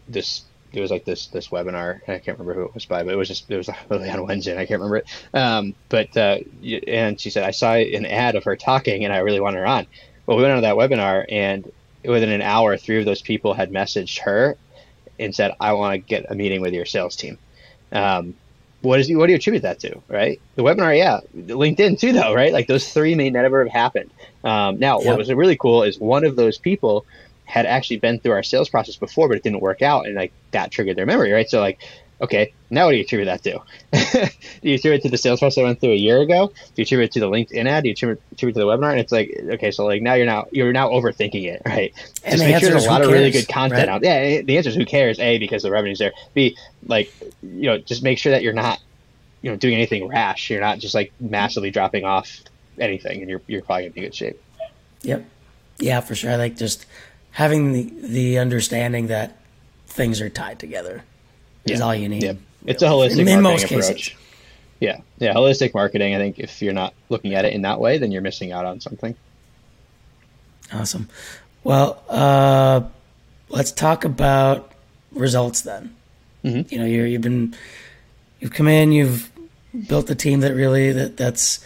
[0.09, 0.43] this
[0.73, 2.01] it was like this this webinar.
[2.09, 4.27] I can't remember who it was by, but it was just it was literally on
[4.27, 4.53] Wednesday.
[4.53, 5.07] And I can't remember it.
[5.35, 6.39] Um, but uh,
[6.87, 9.66] and she said I saw an ad of her talking, and I really wanted her
[9.66, 9.87] on.
[10.27, 11.71] Well, we went on that webinar, and
[12.05, 14.57] within an hour, three of those people had messaged her
[15.18, 17.39] and said, "I want to get a meeting with your sales team."
[17.93, 18.35] Um,
[18.83, 20.01] what is what do you attribute that to?
[20.09, 22.53] Right, the webinar, yeah, LinkedIn too, though, right?
[22.53, 24.11] Like those three may never have happened.
[24.45, 25.07] Um, now, yep.
[25.07, 27.05] what was really cool is one of those people
[27.51, 30.33] had actually been through our sales process before, but it didn't work out, and like
[30.53, 31.51] that triggered their memory, right?
[31.51, 31.81] So like,
[32.23, 33.61] okay, now what do you attribute that to?
[34.63, 36.49] do you attribute it to the sales process I went through a year ago?
[36.49, 37.83] Do you attribute it to the LinkedIn ad?
[37.83, 38.93] Do you attribute, it to the webinar?
[38.93, 41.93] And it's like, okay, so like now you're now you're now overthinking it, right?
[42.25, 43.89] And Just make sure there's a lot who of really good content right?
[43.89, 44.05] out.
[44.05, 45.19] Yeah, the answer is who cares?
[45.19, 46.13] A because the revenue's there.
[46.35, 48.81] B like you know just make sure that you're not
[49.43, 50.51] you know doing anything rash.
[50.51, 52.41] You're not just like massively dropping off
[52.79, 54.41] anything, and you're you're probably gonna be in good shape.
[55.03, 55.25] Yep.
[55.81, 56.31] Yeah, for sure.
[56.31, 56.87] I like just
[57.33, 59.37] having the the understanding that
[59.87, 61.03] things are tied together
[61.64, 62.22] is all you need.
[62.22, 62.35] Yeah,
[62.66, 63.89] it's a holistic In- most approach.
[63.89, 64.14] cases.
[64.81, 66.14] Yeah, yeah, holistic marketing.
[66.14, 68.64] I think if you're not looking at it in that way, then you're missing out
[68.64, 69.14] on something.
[70.72, 71.09] Awesome.
[71.64, 72.83] Well, uh,
[73.51, 74.72] let's talk about
[75.12, 75.95] results then.
[76.45, 76.72] Mm-hmm.
[76.72, 77.55] You know, you're, you've been,
[78.39, 79.31] you've come in, you've
[79.89, 81.62] built a team that really that that's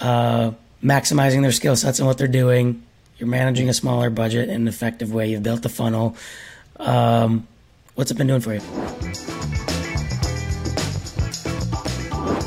[0.00, 0.50] uh,
[0.82, 2.82] maximizing their skill sets and what they're doing.
[3.24, 5.30] You're managing a smaller budget in an effective way.
[5.30, 6.14] You've built the funnel.
[6.76, 7.48] Um,
[7.94, 8.60] what's it been doing for you?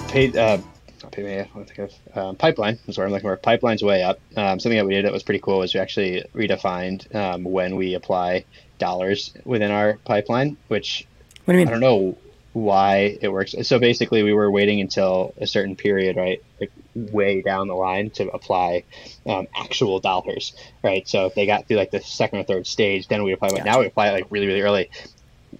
[0.07, 0.59] paid uh
[1.01, 3.35] not paid media, what think of um, pipeline is what I'm looking for.
[3.37, 4.19] Pipeline's way up.
[4.35, 7.75] Um, something that we did that was pretty cool was we actually redefined um, when
[7.75, 8.45] we apply
[8.77, 11.07] dollars within our pipeline, which
[11.45, 11.69] What do you mean?
[11.69, 12.15] I don't know
[12.53, 13.55] why it works.
[13.63, 16.71] So basically, we were waiting until a certain period, right, like
[17.11, 18.83] way down the line to apply
[19.25, 21.07] um, actual dollars, right.
[21.07, 23.49] So if they got through like the second or third stage, then we apply.
[23.49, 24.89] But now we apply it like really, really early.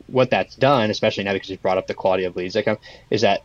[0.08, 2.78] What that's done, especially now because you brought up the quality of leads that come,
[3.10, 3.44] is that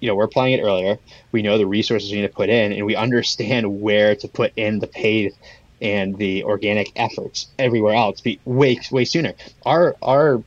[0.00, 0.98] you know we're applying it earlier.
[1.32, 4.52] We know the resources we need to put in, and we understand where to put
[4.56, 5.34] in the paid
[5.80, 9.34] and the organic efforts everywhere else be way way sooner.
[9.66, 10.42] Our our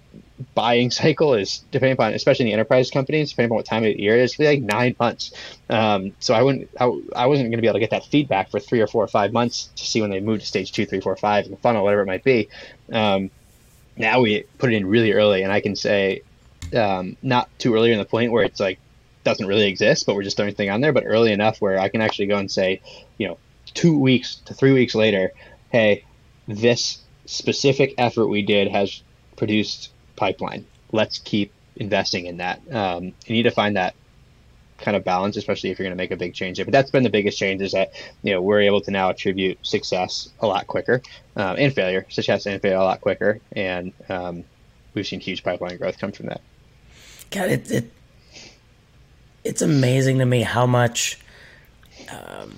[0.53, 3.95] buying cycle is depending upon, especially in the enterprise companies, depending upon what time of
[3.95, 5.33] year it is, like nine months.
[5.69, 6.85] Um, so I wouldn't, I,
[7.15, 9.07] I wasn't going to be able to get that feedback for three or four or
[9.07, 11.57] five months to see when they move to stage two, three, four, five in the
[11.57, 12.49] funnel, whatever it might be.
[12.91, 13.31] Um,
[13.95, 16.21] now we put it in really early, and I can say
[16.75, 18.79] um, not too early in the point where it's like
[19.23, 21.89] doesn't really exist, but we're just throwing thing on there, but early enough where I
[21.89, 22.81] can actually go and say,
[23.17, 23.37] you know,
[23.73, 25.31] two weeks to three weeks later,
[25.69, 26.05] hey,
[26.47, 29.01] this specific effort we did has
[29.35, 30.65] produced pipeline.
[30.91, 32.61] Let's keep investing in that.
[32.71, 33.95] Um, you need to find that
[34.77, 36.57] kind of balance, especially if you're going to make a big change.
[36.57, 37.91] But that's been the biggest change is that
[38.23, 41.01] you know we're able to now attribute success a lot quicker
[41.35, 44.43] um, and failure, success and failure a lot quicker, and um,
[44.93, 46.41] we've seen huge pipeline growth come from that.
[47.31, 47.91] God, it, it
[49.43, 51.19] it's amazing to me how much
[52.11, 52.57] um,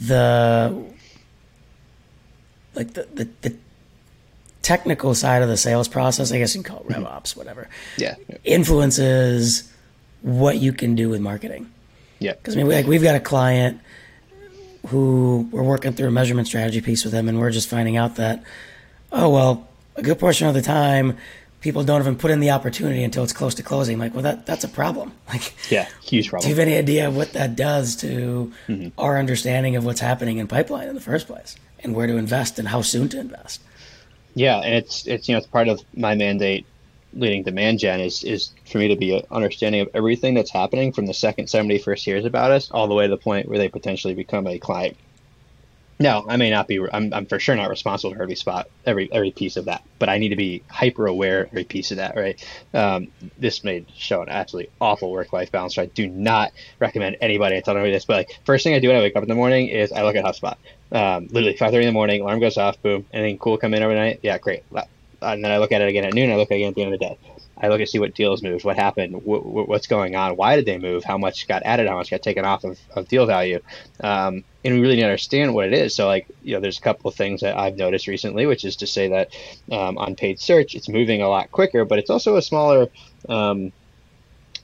[0.00, 0.84] the
[2.74, 3.56] like the, the the
[4.62, 7.06] technical side of the sales process, I guess you can call it rev mm-hmm.
[7.06, 9.70] ops, whatever, Yeah, influences
[10.22, 11.70] what you can do with marketing.
[12.18, 13.80] yeah, Because I mean, we- like we've got a client
[14.88, 18.16] who we're working through a measurement strategy piece with them, and we're just finding out
[18.16, 18.42] that,
[19.12, 21.16] oh well, a good portion of the time,
[21.60, 23.98] people don't even put in the opportunity until it's close to closing.
[23.98, 25.12] Like, well, that that's a problem.
[25.28, 26.42] Like, yeah, huge problem.
[26.42, 28.88] do you have any idea what that does to mm-hmm.
[28.98, 32.58] our understanding of what's happening in pipeline in the first place, and where to invest
[32.58, 33.60] and how soon to invest?
[34.34, 36.66] Yeah, and it's it's you know it's part of my mandate
[37.12, 40.92] leading demand gen is is for me to be an understanding of everything that's happening
[40.92, 43.58] from the second somebody first hears about us all the way to the point where
[43.58, 44.96] they potentially become a client.
[45.98, 46.80] No, I may not be.
[46.90, 49.82] I'm, I'm for sure not responsible for every spot, every every piece of that.
[49.98, 52.16] But I need to be hyper aware every piece of that.
[52.16, 52.42] Right.
[52.72, 55.74] Um, this may show an absolutely awful work life balance.
[55.74, 57.56] So I do not recommend anybody.
[57.56, 59.28] I tell nobody this, but like first thing I do when I wake up in
[59.28, 60.56] the morning is I look at HubSpot.
[60.92, 62.80] Um, literally 5:30 in the morning, alarm goes off.
[62.82, 63.06] Boom.
[63.12, 64.20] Anything cool come in overnight?
[64.22, 64.62] Yeah, great.
[65.22, 66.30] And then I look at it again at noon.
[66.30, 67.18] I look at it again at the end of the day.
[67.60, 70.56] I look and see what deals moved, what happened, wh- wh- what's going on, why
[70.56, 73.26] did they move, how much got added, how much got taken off of, of deal
[73.26, 73.60] value,
[74.02, 75.94] um, and we really need to understand what it is.
[75.94, 78.76] So, like, you know, there's a couple of things that I've noticed recently, which is
[78.76, 79.28] to say that
[79.70, 82.88] um, on paid search, it's moving a lot quicker, but it's also a smaller,
[83.28, 83.72] um,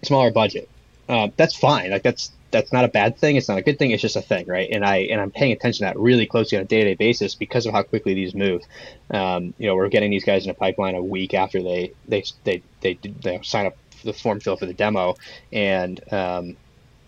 [0.05, 0.71] smaller budget.
[1.09, 1.91] Uh, that's fine.
[1.91, 3.37] Like, that's that's not a bad thing.
[3.37, 3.91] It's not a good thing.
[3.91, 4.69] It's just a thing, right?
[4.71, 6.95] And I and I'm paying attention to that really closely on a day to day
[6.95, 8.63] basis because of how quickly these move.
[9.11, 12.25] Um, you know, we're getting these guys in a pipeline a week after they they
[12.45, 15.17] they they, they sign up the form fill for the demo,
[15.53, 16.57] and um,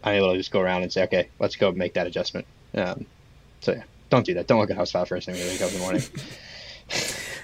[0.03, 2.47] I'm able to just go around and say, okay, let's go make that adjustment.
[2.75, 3.07] Um,
[3.61, 4.47] so yeah, don't do that.
[4.47, 6.03] Don't look at HubSpot first thing when you wake up in the morning.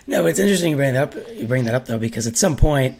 [0.07, 1.29] No, it's interesting you bring that up.
[1.35, 2.99] You bring that up though, because at some point,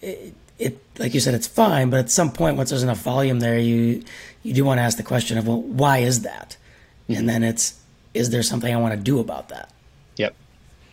[0.00, 1.90] it, it like you said, it's fine.
[1.90, 4.02] But at some point, once there's enough volume there, you
[4.42, 6.56] you do want to ask the question of, well, why is that?
[7.08, 7.78] And then it's,
[8.14, 9.70] is there something I want to do about that?
[10.16, 10.34] yep,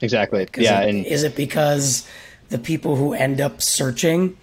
[0.01, 2.07] exactly Yeah, it- and is it because
[2.49, 4.38] the people who end up searching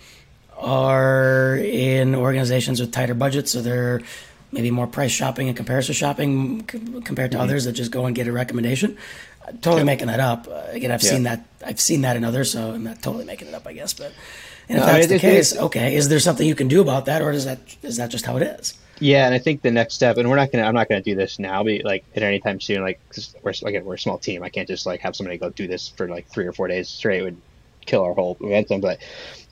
[0.56, 4.00] are in organizations with tighter budgets, so they're
[4.50, 7.44] maybe more price shopping and comparison shopping c- compared to mm-hmm.
[7.44, 8.96] others that just go and get a recommendation.
[9.60, 10.48] Totally making that up.
[10.48, 11.10] Uh, again, I've yeah.
[11.10, 11.46] seen that.
[11.64, 13.92] I've seen that in others, so I'm not totally making it up, I guess.
[13.94, 14.12] But
[14.68, 16.80] and if no, that's I mean, the case, okay, is there something you can do
[16.80, 18.74] about that, or is that is that just how it is?
[19.00, 21.14] Yeah, and I think the next step, and we're not gonna, I'm not gonna do
[21.14, 24.18] this now, but like at any time soon, like cause we're again we're a small
[24.18, 24.42] team.
[24.42, 26.88] I can't just like have somebody go do this for like three or four days
[26.88, 27.20] straight.
[27.20, 27.40] It would
[27.86, 28.80] kill our whole momentum.
[28.80, 28.98] But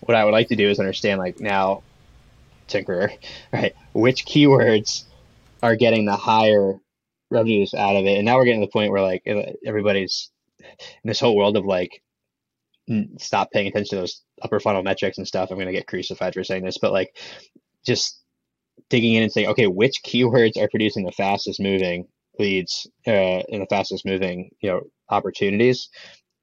[0.01, 1.83] what I would like to do is understand like now,
[2.69, 3.17] Tinkerer,
[3.53, 3.75] right?
[3.93, 5.05] Which keywords
[5.63, 6.75] are getting the higher
[7.31, 8.17] revenues out of it.
[8.17, 9.27] And now we're getting to the point where like
[9.65, 12.03] everybody's in this whole world of like
[13.19, 15.51] stop paying attention to those upper funnel metrics and stuff.
[15.51, 17.17] I'm going to get crucified for saying this, but like
[17.85, 18.21] just
[18.89, 22.07] digging in and saying, okay, which keywords are producing the fastest moving
[22.39, 25.89] leads uh, and the fastest moving, you know, opportunities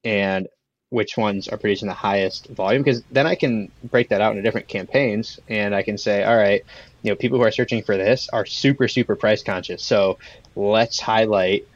[0.03, 0.47] and
[0.89, 4.43] which ones are producing the highest volume because then I can break that out into
[4.43, 6.63] different campaigns and I can say, all right,
[7.01, 9.83] you know, people who are searching for this are super, super price conscious.
[9.83, 10.19] So
[10.55, 11.67] let's highlight,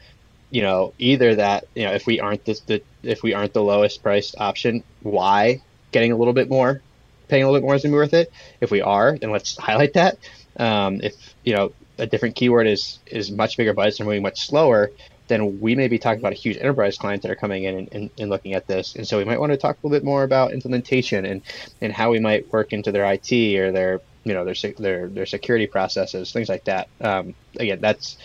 [0.49, 3.63] you know, either that, you know, if we aren't the, the if we aren't the
[3.63, 6.81] lowest priced option, why getting a little bit more,
[7.27, 8.31] paying a little bit more is gonna worth it.
[8.61, 10.17] If we are, then let's highlight that.
[10.57, 14.47] Um, if you know a different keyword is is much bigger budgets and moving much
[14.47, 14.91] slower,
[15.27, 17.89] then we may be talking about a huge enterprise client that are coming in and,
[17.91, 18.95] and, and, looking at this.
[18.95, 21.41] And so we might want to talk a little bit more about implementation and,
[21.81, 25.25] and how we might work into their IT or their you know their their their
[25.25, 26.89] security processes, things like that.
[27.01, 28.17] Um, again, that's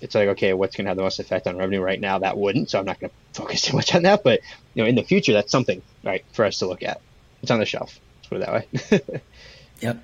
[0.00, 2.18] it's like okay, what's going to have the most effect on revenue right now?
[2.18, 4.22] That wouldn't, so I'm not going to focus too much on that.
[4.24, 4.40] But
[4.74, 7.00] you know, in the future, that's something right for us to look at.
[7.42, 7.98] It's on the shelf.
[8.18, 9.20] Let's put it that way.
[9.80, 10.02] yep.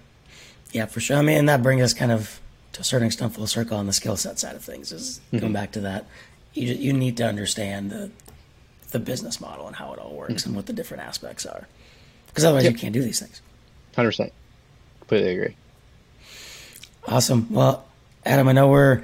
[0.73, 1.17] Yeah, for sure.
[1.17, 2.41] I mean, and that brings us kind of
[2.73, 5.39] to a certain extent full circle on the skill set side of things is mm-hmm.
[5.39, 6.07] going back to that.
[6.53, 8.11] You, you need to understand the
[8.93, 10.51] the business model and how it all works mm-hmm.
[10.51, 11.67] and what the different aspects are,
[12.29, 12.75] because otherwise yep.
[12.75, 13.41] you can't do these things.
[13.95, 14.33] Hundred percent,
[15.01, 15.57] completely agree.
[17.07, 17.47] Awesome.
[17.51, 17.85] Well,
[18.25, 19.03] Adam, I know we're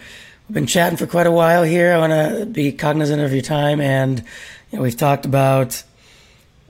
[0.53, 1.93] been chatting for quite a while here.
[1.93, 4.19] I want to be cognizant of your time, and
[4.71, 5.83] you know, we've talked about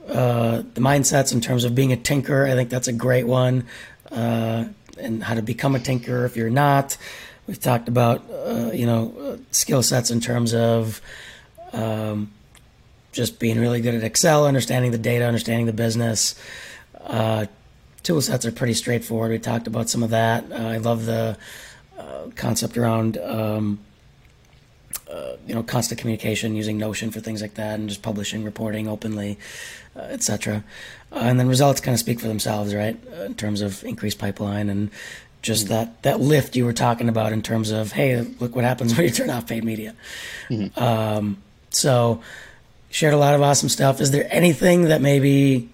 [0.07, 2.45] uh, the mindsets in terms of being a tinker.
[2.45, 3.65] I think that's a great one.
[4.11, 4.65] Uh,
[4.97, 6.97] and how to become a tinker if you're not.
[7.47, 11.01] We've talked about uh, you know skill sets in terms of
[11.73, 12.31] um,
[13.11, 16.35] just being really good at Excel, understanding the data, understanding the business.
[17.01, 17.47] Uh,
[18.03, 19.31] tool sets are pretty straightforward.
[19.31, 20.51] We talked about some of that.
[20.51, 21.37] Uh, I love the
[21.97, 23.79] uh, concept around um,
[25.09, 28.87] uh, you know constant communication using Notion for things like that, and just publishing, reporting
[28.87, 29.37] openly,
[29.95, 30.63] uh, etc.
[31.11, 32.97] Uh, and then results kind of speak for themselves, right?
[33.11, 34.89] Uh, in terms of increased pipeline and
[35.41, 35.73] just mm-hmm.
[35.73, 39.05] that that lift you were talking about in terms of hey, look what happens when
[39.05, 39.95] you turn off paid media.
[40.49, 40.81] Mm-hmm.
[40.81, 42.21] Um, so
[42.89, 43.99] shared a lot of awesome stuff.
[43.99, 45.69] Is there anything that maybe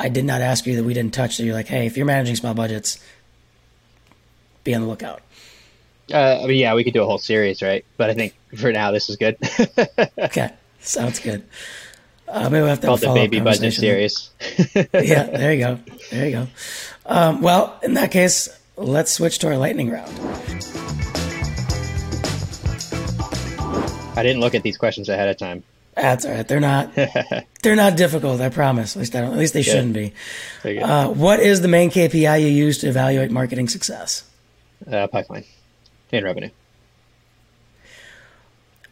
[0.00, 2.06] I did not ask you that we didn't touch that you're like, hey, if you're
[2.06, 2.98] managing small budgets,
[4.64, 5.20] be on the lookout.
[6.12, 7.84] Uh, I mean, yeah, we could do a whole series, right?
[7.96, 9.36] But I think for now, this is good.
[10.18, 11.44] okay, sounds good.
[12.26, 14.30] Uh, maybe we'll have to called the baby budget series.
[14.74, 15.78] yeah, there you go.
[16.10, 16.46] There you go.
[17.06, 20.10] Um, well, in that case, let's switch to our lightning round.
[24.16, 25.62] I didn't look at these questions ahead of time.
[25.94, 26.46] That's all right.
[26.46, 26.94] They're not.
[27.62, 28.40] they're not difficult.
[28.40, 28.96] I promise.
[28.96, 29.32] At least I don't.
[29.32, 29.70] At least they Good.
[29.70, 29.94] shouldn't
[30.64, 30.80] be.
[30.80, 34.24] Uh, what is the main KPI you use to evaluate marketing success?
[34.90, 35.44] Uh, pipeline
[36.12, 36.50] and revenue.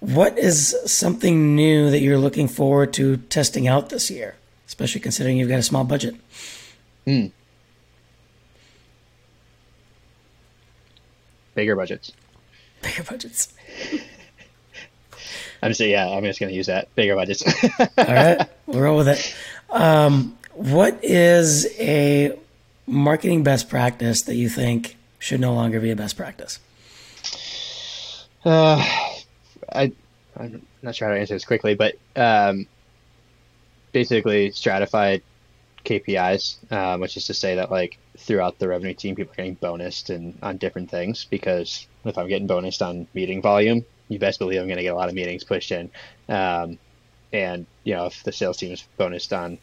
[0.00, 5.36] What is something new that you're looking forward to testing out this year, especially considering
[5.36, 6.14] you've got a small budget?
[7.04, 7.26] Hmm.
[11.54, 12.12] Bigger budgets.
[12.82, 13.52] Bigger budgets.
[15.62, 16.08] I'm just yeah.
[16.08, 17.42] I'm just going to use that bigger budgets.
[17.98, 19.34] All right, we'll roll with it.
[19.70, 22.38] Um, what is a
[22.86, 26.60] marketing best practice that you think should no longer be a best practice?
[28.48, 28.82] Uh,
[29.74, 29.92] I
[30.34, 32.66] I'm not sure how to answer this quickly, but um,
[33.92, 35.22] basically stratified
[35.84, 39.56] KPIs, um, which is to say that like throughout the revenue team, people are getting
[39.56, 41.26] bonused and on different things.
[41.26, 44.94] Because if I'm getting bonused on meeting volume, you best believe I'm going to get
[44.94, 45.90] a lot of meetings pushed in.
[46.30, 46.78] Um,
[47.34, 49.58] and you know, if the sales team is bonused on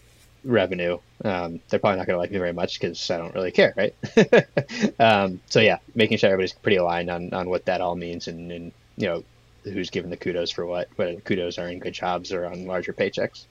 [0.45, 3.51] revenue, um, they're probably not going to like me very much because I don't really
[3.51, 3.95] care, right?
[4.99, 8.51] um, so yeah, making sure everybody's pretty aligned on, on what that all means and,
[8.51, 9.23] and you know
[9.63, 12.65] who's given the kudos for what, whether the kudos are in good jobs or on
[12.65, 13.45] larger paychecks.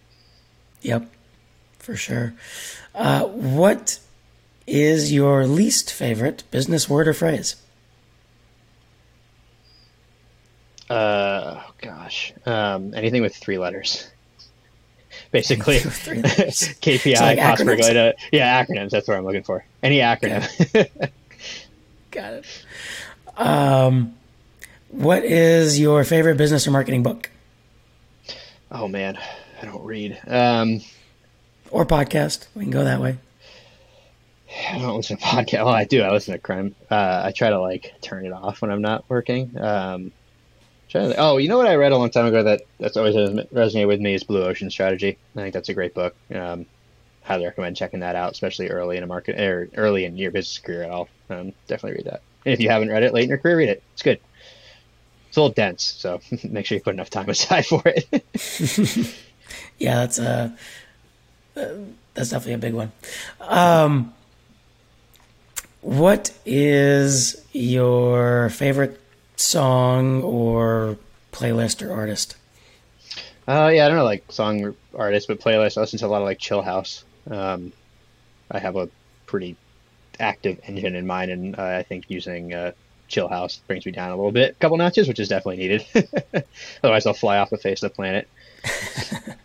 [0.82, 1.10] Yep,
[1.78, 2.34] for sure.
[2.94, 3.98] Uh, what
[4.66, 7.56] is your least favorite business word or phrase?
[10.88, 14.08] Uh, oh gosh, um, anything with three letters
[15.34, 18.90] basically KPI, like cost per go Yeah, acronyms.
[18.90, 19.64] That's what I'm looking for.
[19.82, 20.88] Any acronym.
[22.12, 22.46] Got it.
[23.36, 24.14] Um,
[24.88, 27.30] what is your favorite business or marketing book
[28.70, 29.18] Oh man,
[29.60, 30.18] I don't read.
[30.26, 30.80] Um,
[31.70, 32.46] or podcast?
[32.54, 33.18] We can go that way.
[34.70, 35.64] I don't listen to podcast.
[35.64, 36.02] Well, I do.
[36.02, 36.76] I listen to crime.
[36.90, 39.56] Uh, I try to like turn it off when I'm not working.
[39.60, 40.12] Um,
[40.94, 43.88] to, oh, you know what I read a long time ago that that's always resonated
[43.88, 45.18] with me is Blue Ocean Strategy.
[45.36, 46.14] I think that's a great book.
[46.32, 46.66] Um,
[47.22, 50.58] highly recommend checking that out, especially early in a market or early in your business
[50.58, 51.08] career at all.
[51.28, 52.22] Um, definitely read that.
[52.44, 53.82] And if you haven't read it late in your career, read it.
[53.94, 54.20] It's good.
[55.28, 58.06] It's a little dense, so make sure you put enough time aside for it.
[59.78, 60.56] yeah, that's a
[61.56, 61.68] uh,
[62.14, 62.92] that's definitely a big one.
[63.40, 64.14] Um,
[65.80, 69.00] what is your favorite
[69.36, 70.98] song or
[71.32, 72.36] playlist or artist?
[73.46, 75.76] Uh, yeah, I don't know like song artist, but playlist.
[75.76, 77.04] I listen to a lot of like Chill House.
[77.30, 77.72] Um,
[78.50, 78.88] I have a
[79.26, 79.56] pretty
[80.18, 82.72] active engine in mine, and uh, I think using uh,
[83.08, 85.84] Chill House brings me down a little bit, a couple notches, which is definitely needed.
[86.82, 88.28] Otherwise, I'll fly off the face of the planet.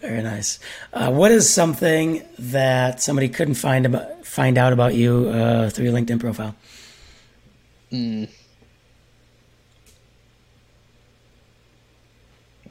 [0.00, 0.58] Very nice.
[0.92, 5.84] Uh, what is something that somebody couldn't find about, find out about you uh, through
[5.84, 6.56] your LinkedIn profile?
[7.92, 8.28] Mm.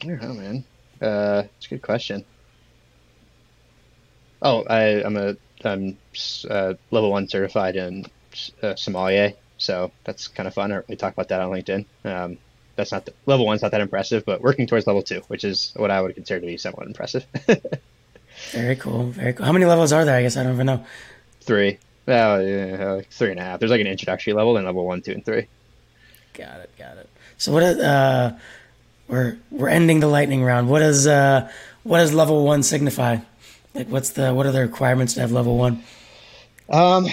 [0.01, 0.63] I don't know, man.
[1.01, 2.25] Uh, it's a good question.
[4.41, 5.97] Oh, I, I'm a I'm
[6.49, 8.05] uh, level one certified in
[8.63, 10.83] uh, sommelier, so that's kind of fun.
[10.87, 11.85] We talk about that on LinkedIn.
[12.03, 12.37] Um,
[12.75, 15.71] that's not the, level one's not that impressive, but working towards level two, which is
[15.75, 17.25] what I would consider to be somewhat impressive.
[18.51, 19.45] very cool, very cool.
[19.45, 20.17] How many levels are there?
[20.17, 20.85] I guess I don't even know.
[21.41, 21.77] Three.
[22.07, 23.59] Well, yeah, like three and a half.
[23.59, 25.47] There's like an introductory level, then level one, two, and three.
[26.33, 27.09] Got it, got it.
[27.37, 28.33] So what uh,
[29.11, 30.69] we're we're ending the lightning round.
[30.69, 31.51] What does uh,
[31.83, 33.17] what does level one signify?
[33.75, 35.83] Like, what's the what are the requirements to have level one?
[36.69, 37.05] Um,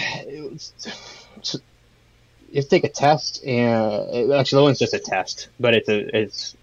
[2.51, 6.55] you take a test, and actually, the one's just a test, but it's a it's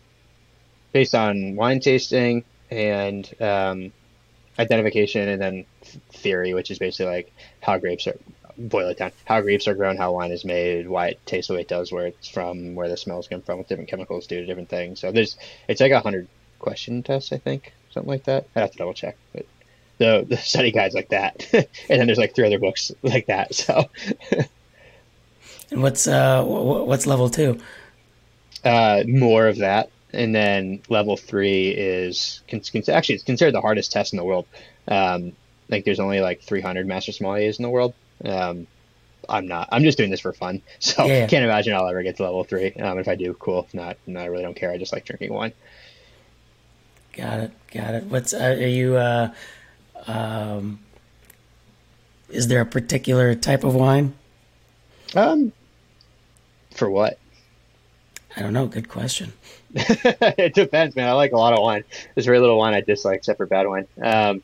[0.92, 3.92] based on wine tasting and um,
[4.58, 5.66] identification, and then
[6.12, 8.16] theory, which is basically like how grapes are
[8.58, 11.54] boil it down, how grapes are grown, how wine is made, why it tastes the
[11.54, 14.40] way it does, where it's from, where the smells come from, what different chemicals do
[14.40, 15.00] to different things.
[15.00, 15.36] So there's
[15.68, 16.28] it's like a hundred
[16.58, 18.46] question test, I think, something like that.
[18.54, 19.46] I'd have to double check, but
[19.98, 23.54] the the study guide's like that, and then there's like three other books like that.
[23.54, 23.88] So.
[25.70, 27.58] And what's uh what's level two?
[28.64, 34.12] Uh, more of that, and then level three is actually it's considered the hardest test
[34.12, 34.46] in the world.
[34.88, 35.32] Um,
[35.68, 37.94] like there's only like 300 master sommeliers in the world.
[38.24, 38.66] Um,
[39.28, 39.68] I'm not.
[39.72, 41.26] I'm just doing this for fun, so yeah.
[41.26, 42.72] can't imagine I'll ever get to level three.
[42.74, 43.64] Um, if I do, cool.
[43.64, 44.70] If not, no, I really don't care.
[44.70, 45.52] I just like drinking wine.
[47.12, 47.52] Got it.
[47.72, 48.04] Got it.
[48.04, 48.96] What's uh, are you?
[48.96, 49.32] Uh,
[50.06, 50.80] um,
[52.28, 54.14] is there a particular type of wine?
[55.14, 55.52] Um,
[56.74, 57.18] for what?
[58.36, 58.66] I don't know.
[58.66, 59.32] Good question.
[59.74, 61.08] it depends, man.
[61.08, 61.84] I like a lot of wine.
[62.14, 63.86] There's very little wine I dislike, except for bad wine.
[63.96, 64.42] Um,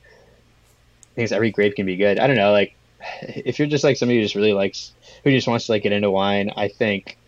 [1.13, 2.19] I think every grape can be good.
[2.19, 2.53] I don't know.
[2.53, 2.75] Like,
[3.23, 4.93] if you're just like somebody who just really likes,
[5.25, 7.19] who just wants to like get into wine, I think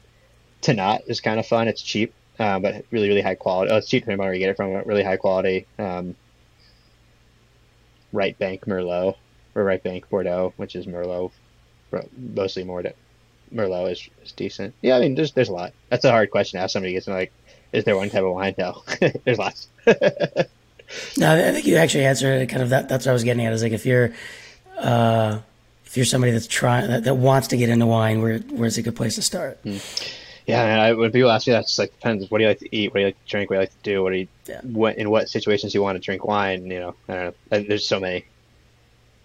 [0.62, 1.68] Tannat is kind of fun.
[1.68, 3.70] It's cheap, uh, but really, really high quality.
[3.70, 4.72] Oh, it's cheap depending on where you get it from.
[4.86, 5.66] Really high quality.
[5.78, 6.16] Um,
[8.12, 9.16] right Bank Merlot
[9.54, 11.30] or Right Bank Bordeaux, which is Merlot,
[12.16, 12.94] mostly more to,
[13.52, 14.74] Merlot is, is decent.
[14.80, 15.72] Yeah, I mean, there's there's a lot.
[15.90, 16.94] That's a hard question to ask somebody.
[16.94, 17.32] Gets like,
[17.72, 18.54] is there one type of wine?
[18.56, 18.82] No,
[19.24, 19.68] there's lots.
[19.86, 22.88] no, I think you actually answered kind of that.
[22.88, 23.52] That's what I was getting at.
[23.52, 24.12] Is like if you're,
[24.78, 25.40] uh,
[25.84, 28.82] if you're somebody that's trying that, that wants to get into wine, where where's a
[28.82, 29.62] good place to start?
[29.64, 30.20] Mm.
[30.46, 30.78] Yeah, man.
[30.78, 32.30] I, when people ask me that, it's like depends.
[32.30, 32.88] What do you like to eat?
[32.88, 33.50] What do you like to drink?
[33.50, 34.02] What do you like to do?
[34.02, 34.28] What do you?
[34.46, 34.60] Yeah.
[34.62, 36.66] What in what situations do you want to drink wine?
[36.66, 37.62] You know, I don't know.
[37.62, 38.26] There's so many.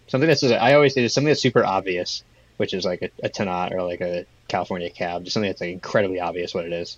[0.07, 2.23] Something that's just, I always say is something that's super obvious
[2.59, 5.71] which is like a, a Tannat or like a California cab, just something that's like
[5.71, 6.97] incredibly obvious what it is.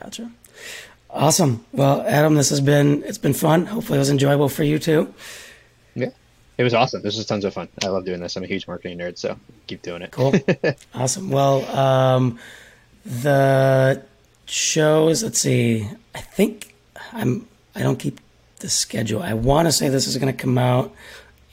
[0.00, 0.30] Gotcha.
[1.10, 1.66] Awesome.
[1.72, 3.66] Well, Adam, this has been it's been fun.
[3.66, 5.12] Hopefully, it was enjoyable for you too.
[5.96, 6.10] Yeah,
[6.60, 7.00] it was awesome.
[7.00, 7.68] This was tons of fun.
[7.82, 8.36] I love doing this.
[8.36, 9.34] I'm a huge marketing nerd, so
[9.66, 10.10] keep doing it.
[10.10, 10.34] Cool.
[10.94, 11.30] awesome.
[11.30, 12.38] Well, um,
[13.06, 14.04] the
[14.44, 15.22] shows.
[15.22, 15.88] Let's see.
[16.14, 16.74] I think
[17.12, 17.48] I'm.
[17.74, 18.20] I don't keep
[18.58, 19.22] the schedule.
[19.22, 20.92] I want to say this is going to come out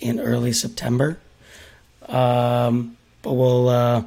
[0.01, 1.17] in early September.
[2.09, 4.03] Um, but we'll uh,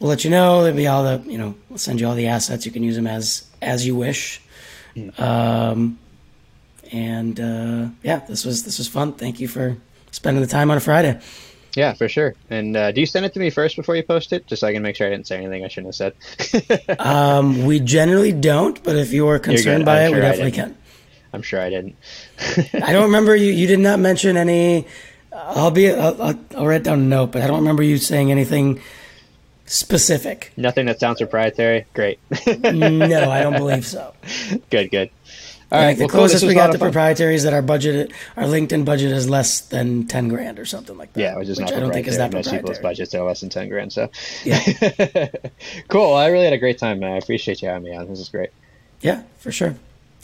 [0.00, 0.64] we'll let you know.
[0.64, 2.66] There'll be all the you know we'll send you all the assets.
[2.66, 4.40] You can use them as as you wish.
[5.16, 6.00] Um,
[6.90, 9.12] and uh, yeah, this was this was fun.
[9.12, 9.76] Thank you for
[10.14, 11.20] spending the time on a Friday.
[11.76, 12.34] Yeah, for sure.
[12.50, 14.68] And uh, do you send it to me first before you post it, just so
[14.68, 16.14] I can make sure I didn't say anything I shouldn't have
[16.76, 16.98] said?
[17.00, 20.52] um, we generally don't, but if you're concerned you're by I'm it, sure we definitely
[20.52, 20.76] can.
[21.32, 21.96] I'm sure I didn't.
[22.74, 23.50] I don't remember you.
[23.50, 24.86] You did not mention any
[25.34, 25.90] I'll be.
[25.90, 28.80] I'll, I'll, write down a note, but I don't remember you saying anything
[29.66, 30.52] specific.
[30.56, 31.86] Nothing that sounds proprietary.
[31.92, 32.20] Great.
[32.46, 34.14] no, I don't believe so.
[34.70, 35.10] Good, good.
[35.74, 36.48] All right, the well, closest cool.
[36.48, 40.28] we got to proprietary is that our budget, our LinkedIn budget is less than ten
[40.28, 41.20] grand or something like that.
[41.20, 43.40] Yeah, which is which not I don't think is that Most people's budgets are less
[43.40, 43.92] than ten grand.
[43.92, 44.08] So
[44.44, 44.60] yeah,
[45.88, 46.14] cool.
[46.14, 47.12] I really had a great time, man.
[47.12, 48.08] I appreciate you having me on.
[48.08, 48.50] This is great.
[49.00, 49.74] Yeah, for sure.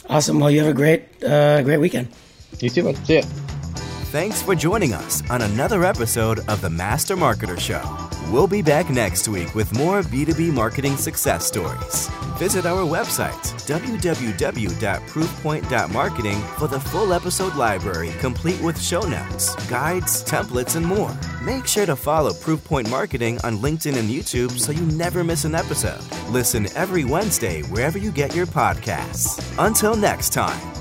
[0.08, 0.38] Awesome.
[0.40, 2.08] Well, you have a great, uh, great weekend.
[2.60, 2.94] You too.
[3.04, 3.22] See ya.
[4.10, 7.80] Thanks for joining us on another episode of the Master Marketer Show.
[8.32, 12.08] We'll be back next week with more B2B marketing success stories.
[12.36, 20.74] Visit our website, www.proofpoint.marketing, for the full episode library, complete with show notes, guides, templates,
[20.74, 21.16] and more.
[21.40, 25.54] Make sure to follow Proofpoint Marketing on LinkedIn and YouTube so you never miss an
[25.54, 26.02] episode.
[26.30, 29.40] Listen every Wednesday wherever you get your podcasts.
[29.64, 30.79] Until next time.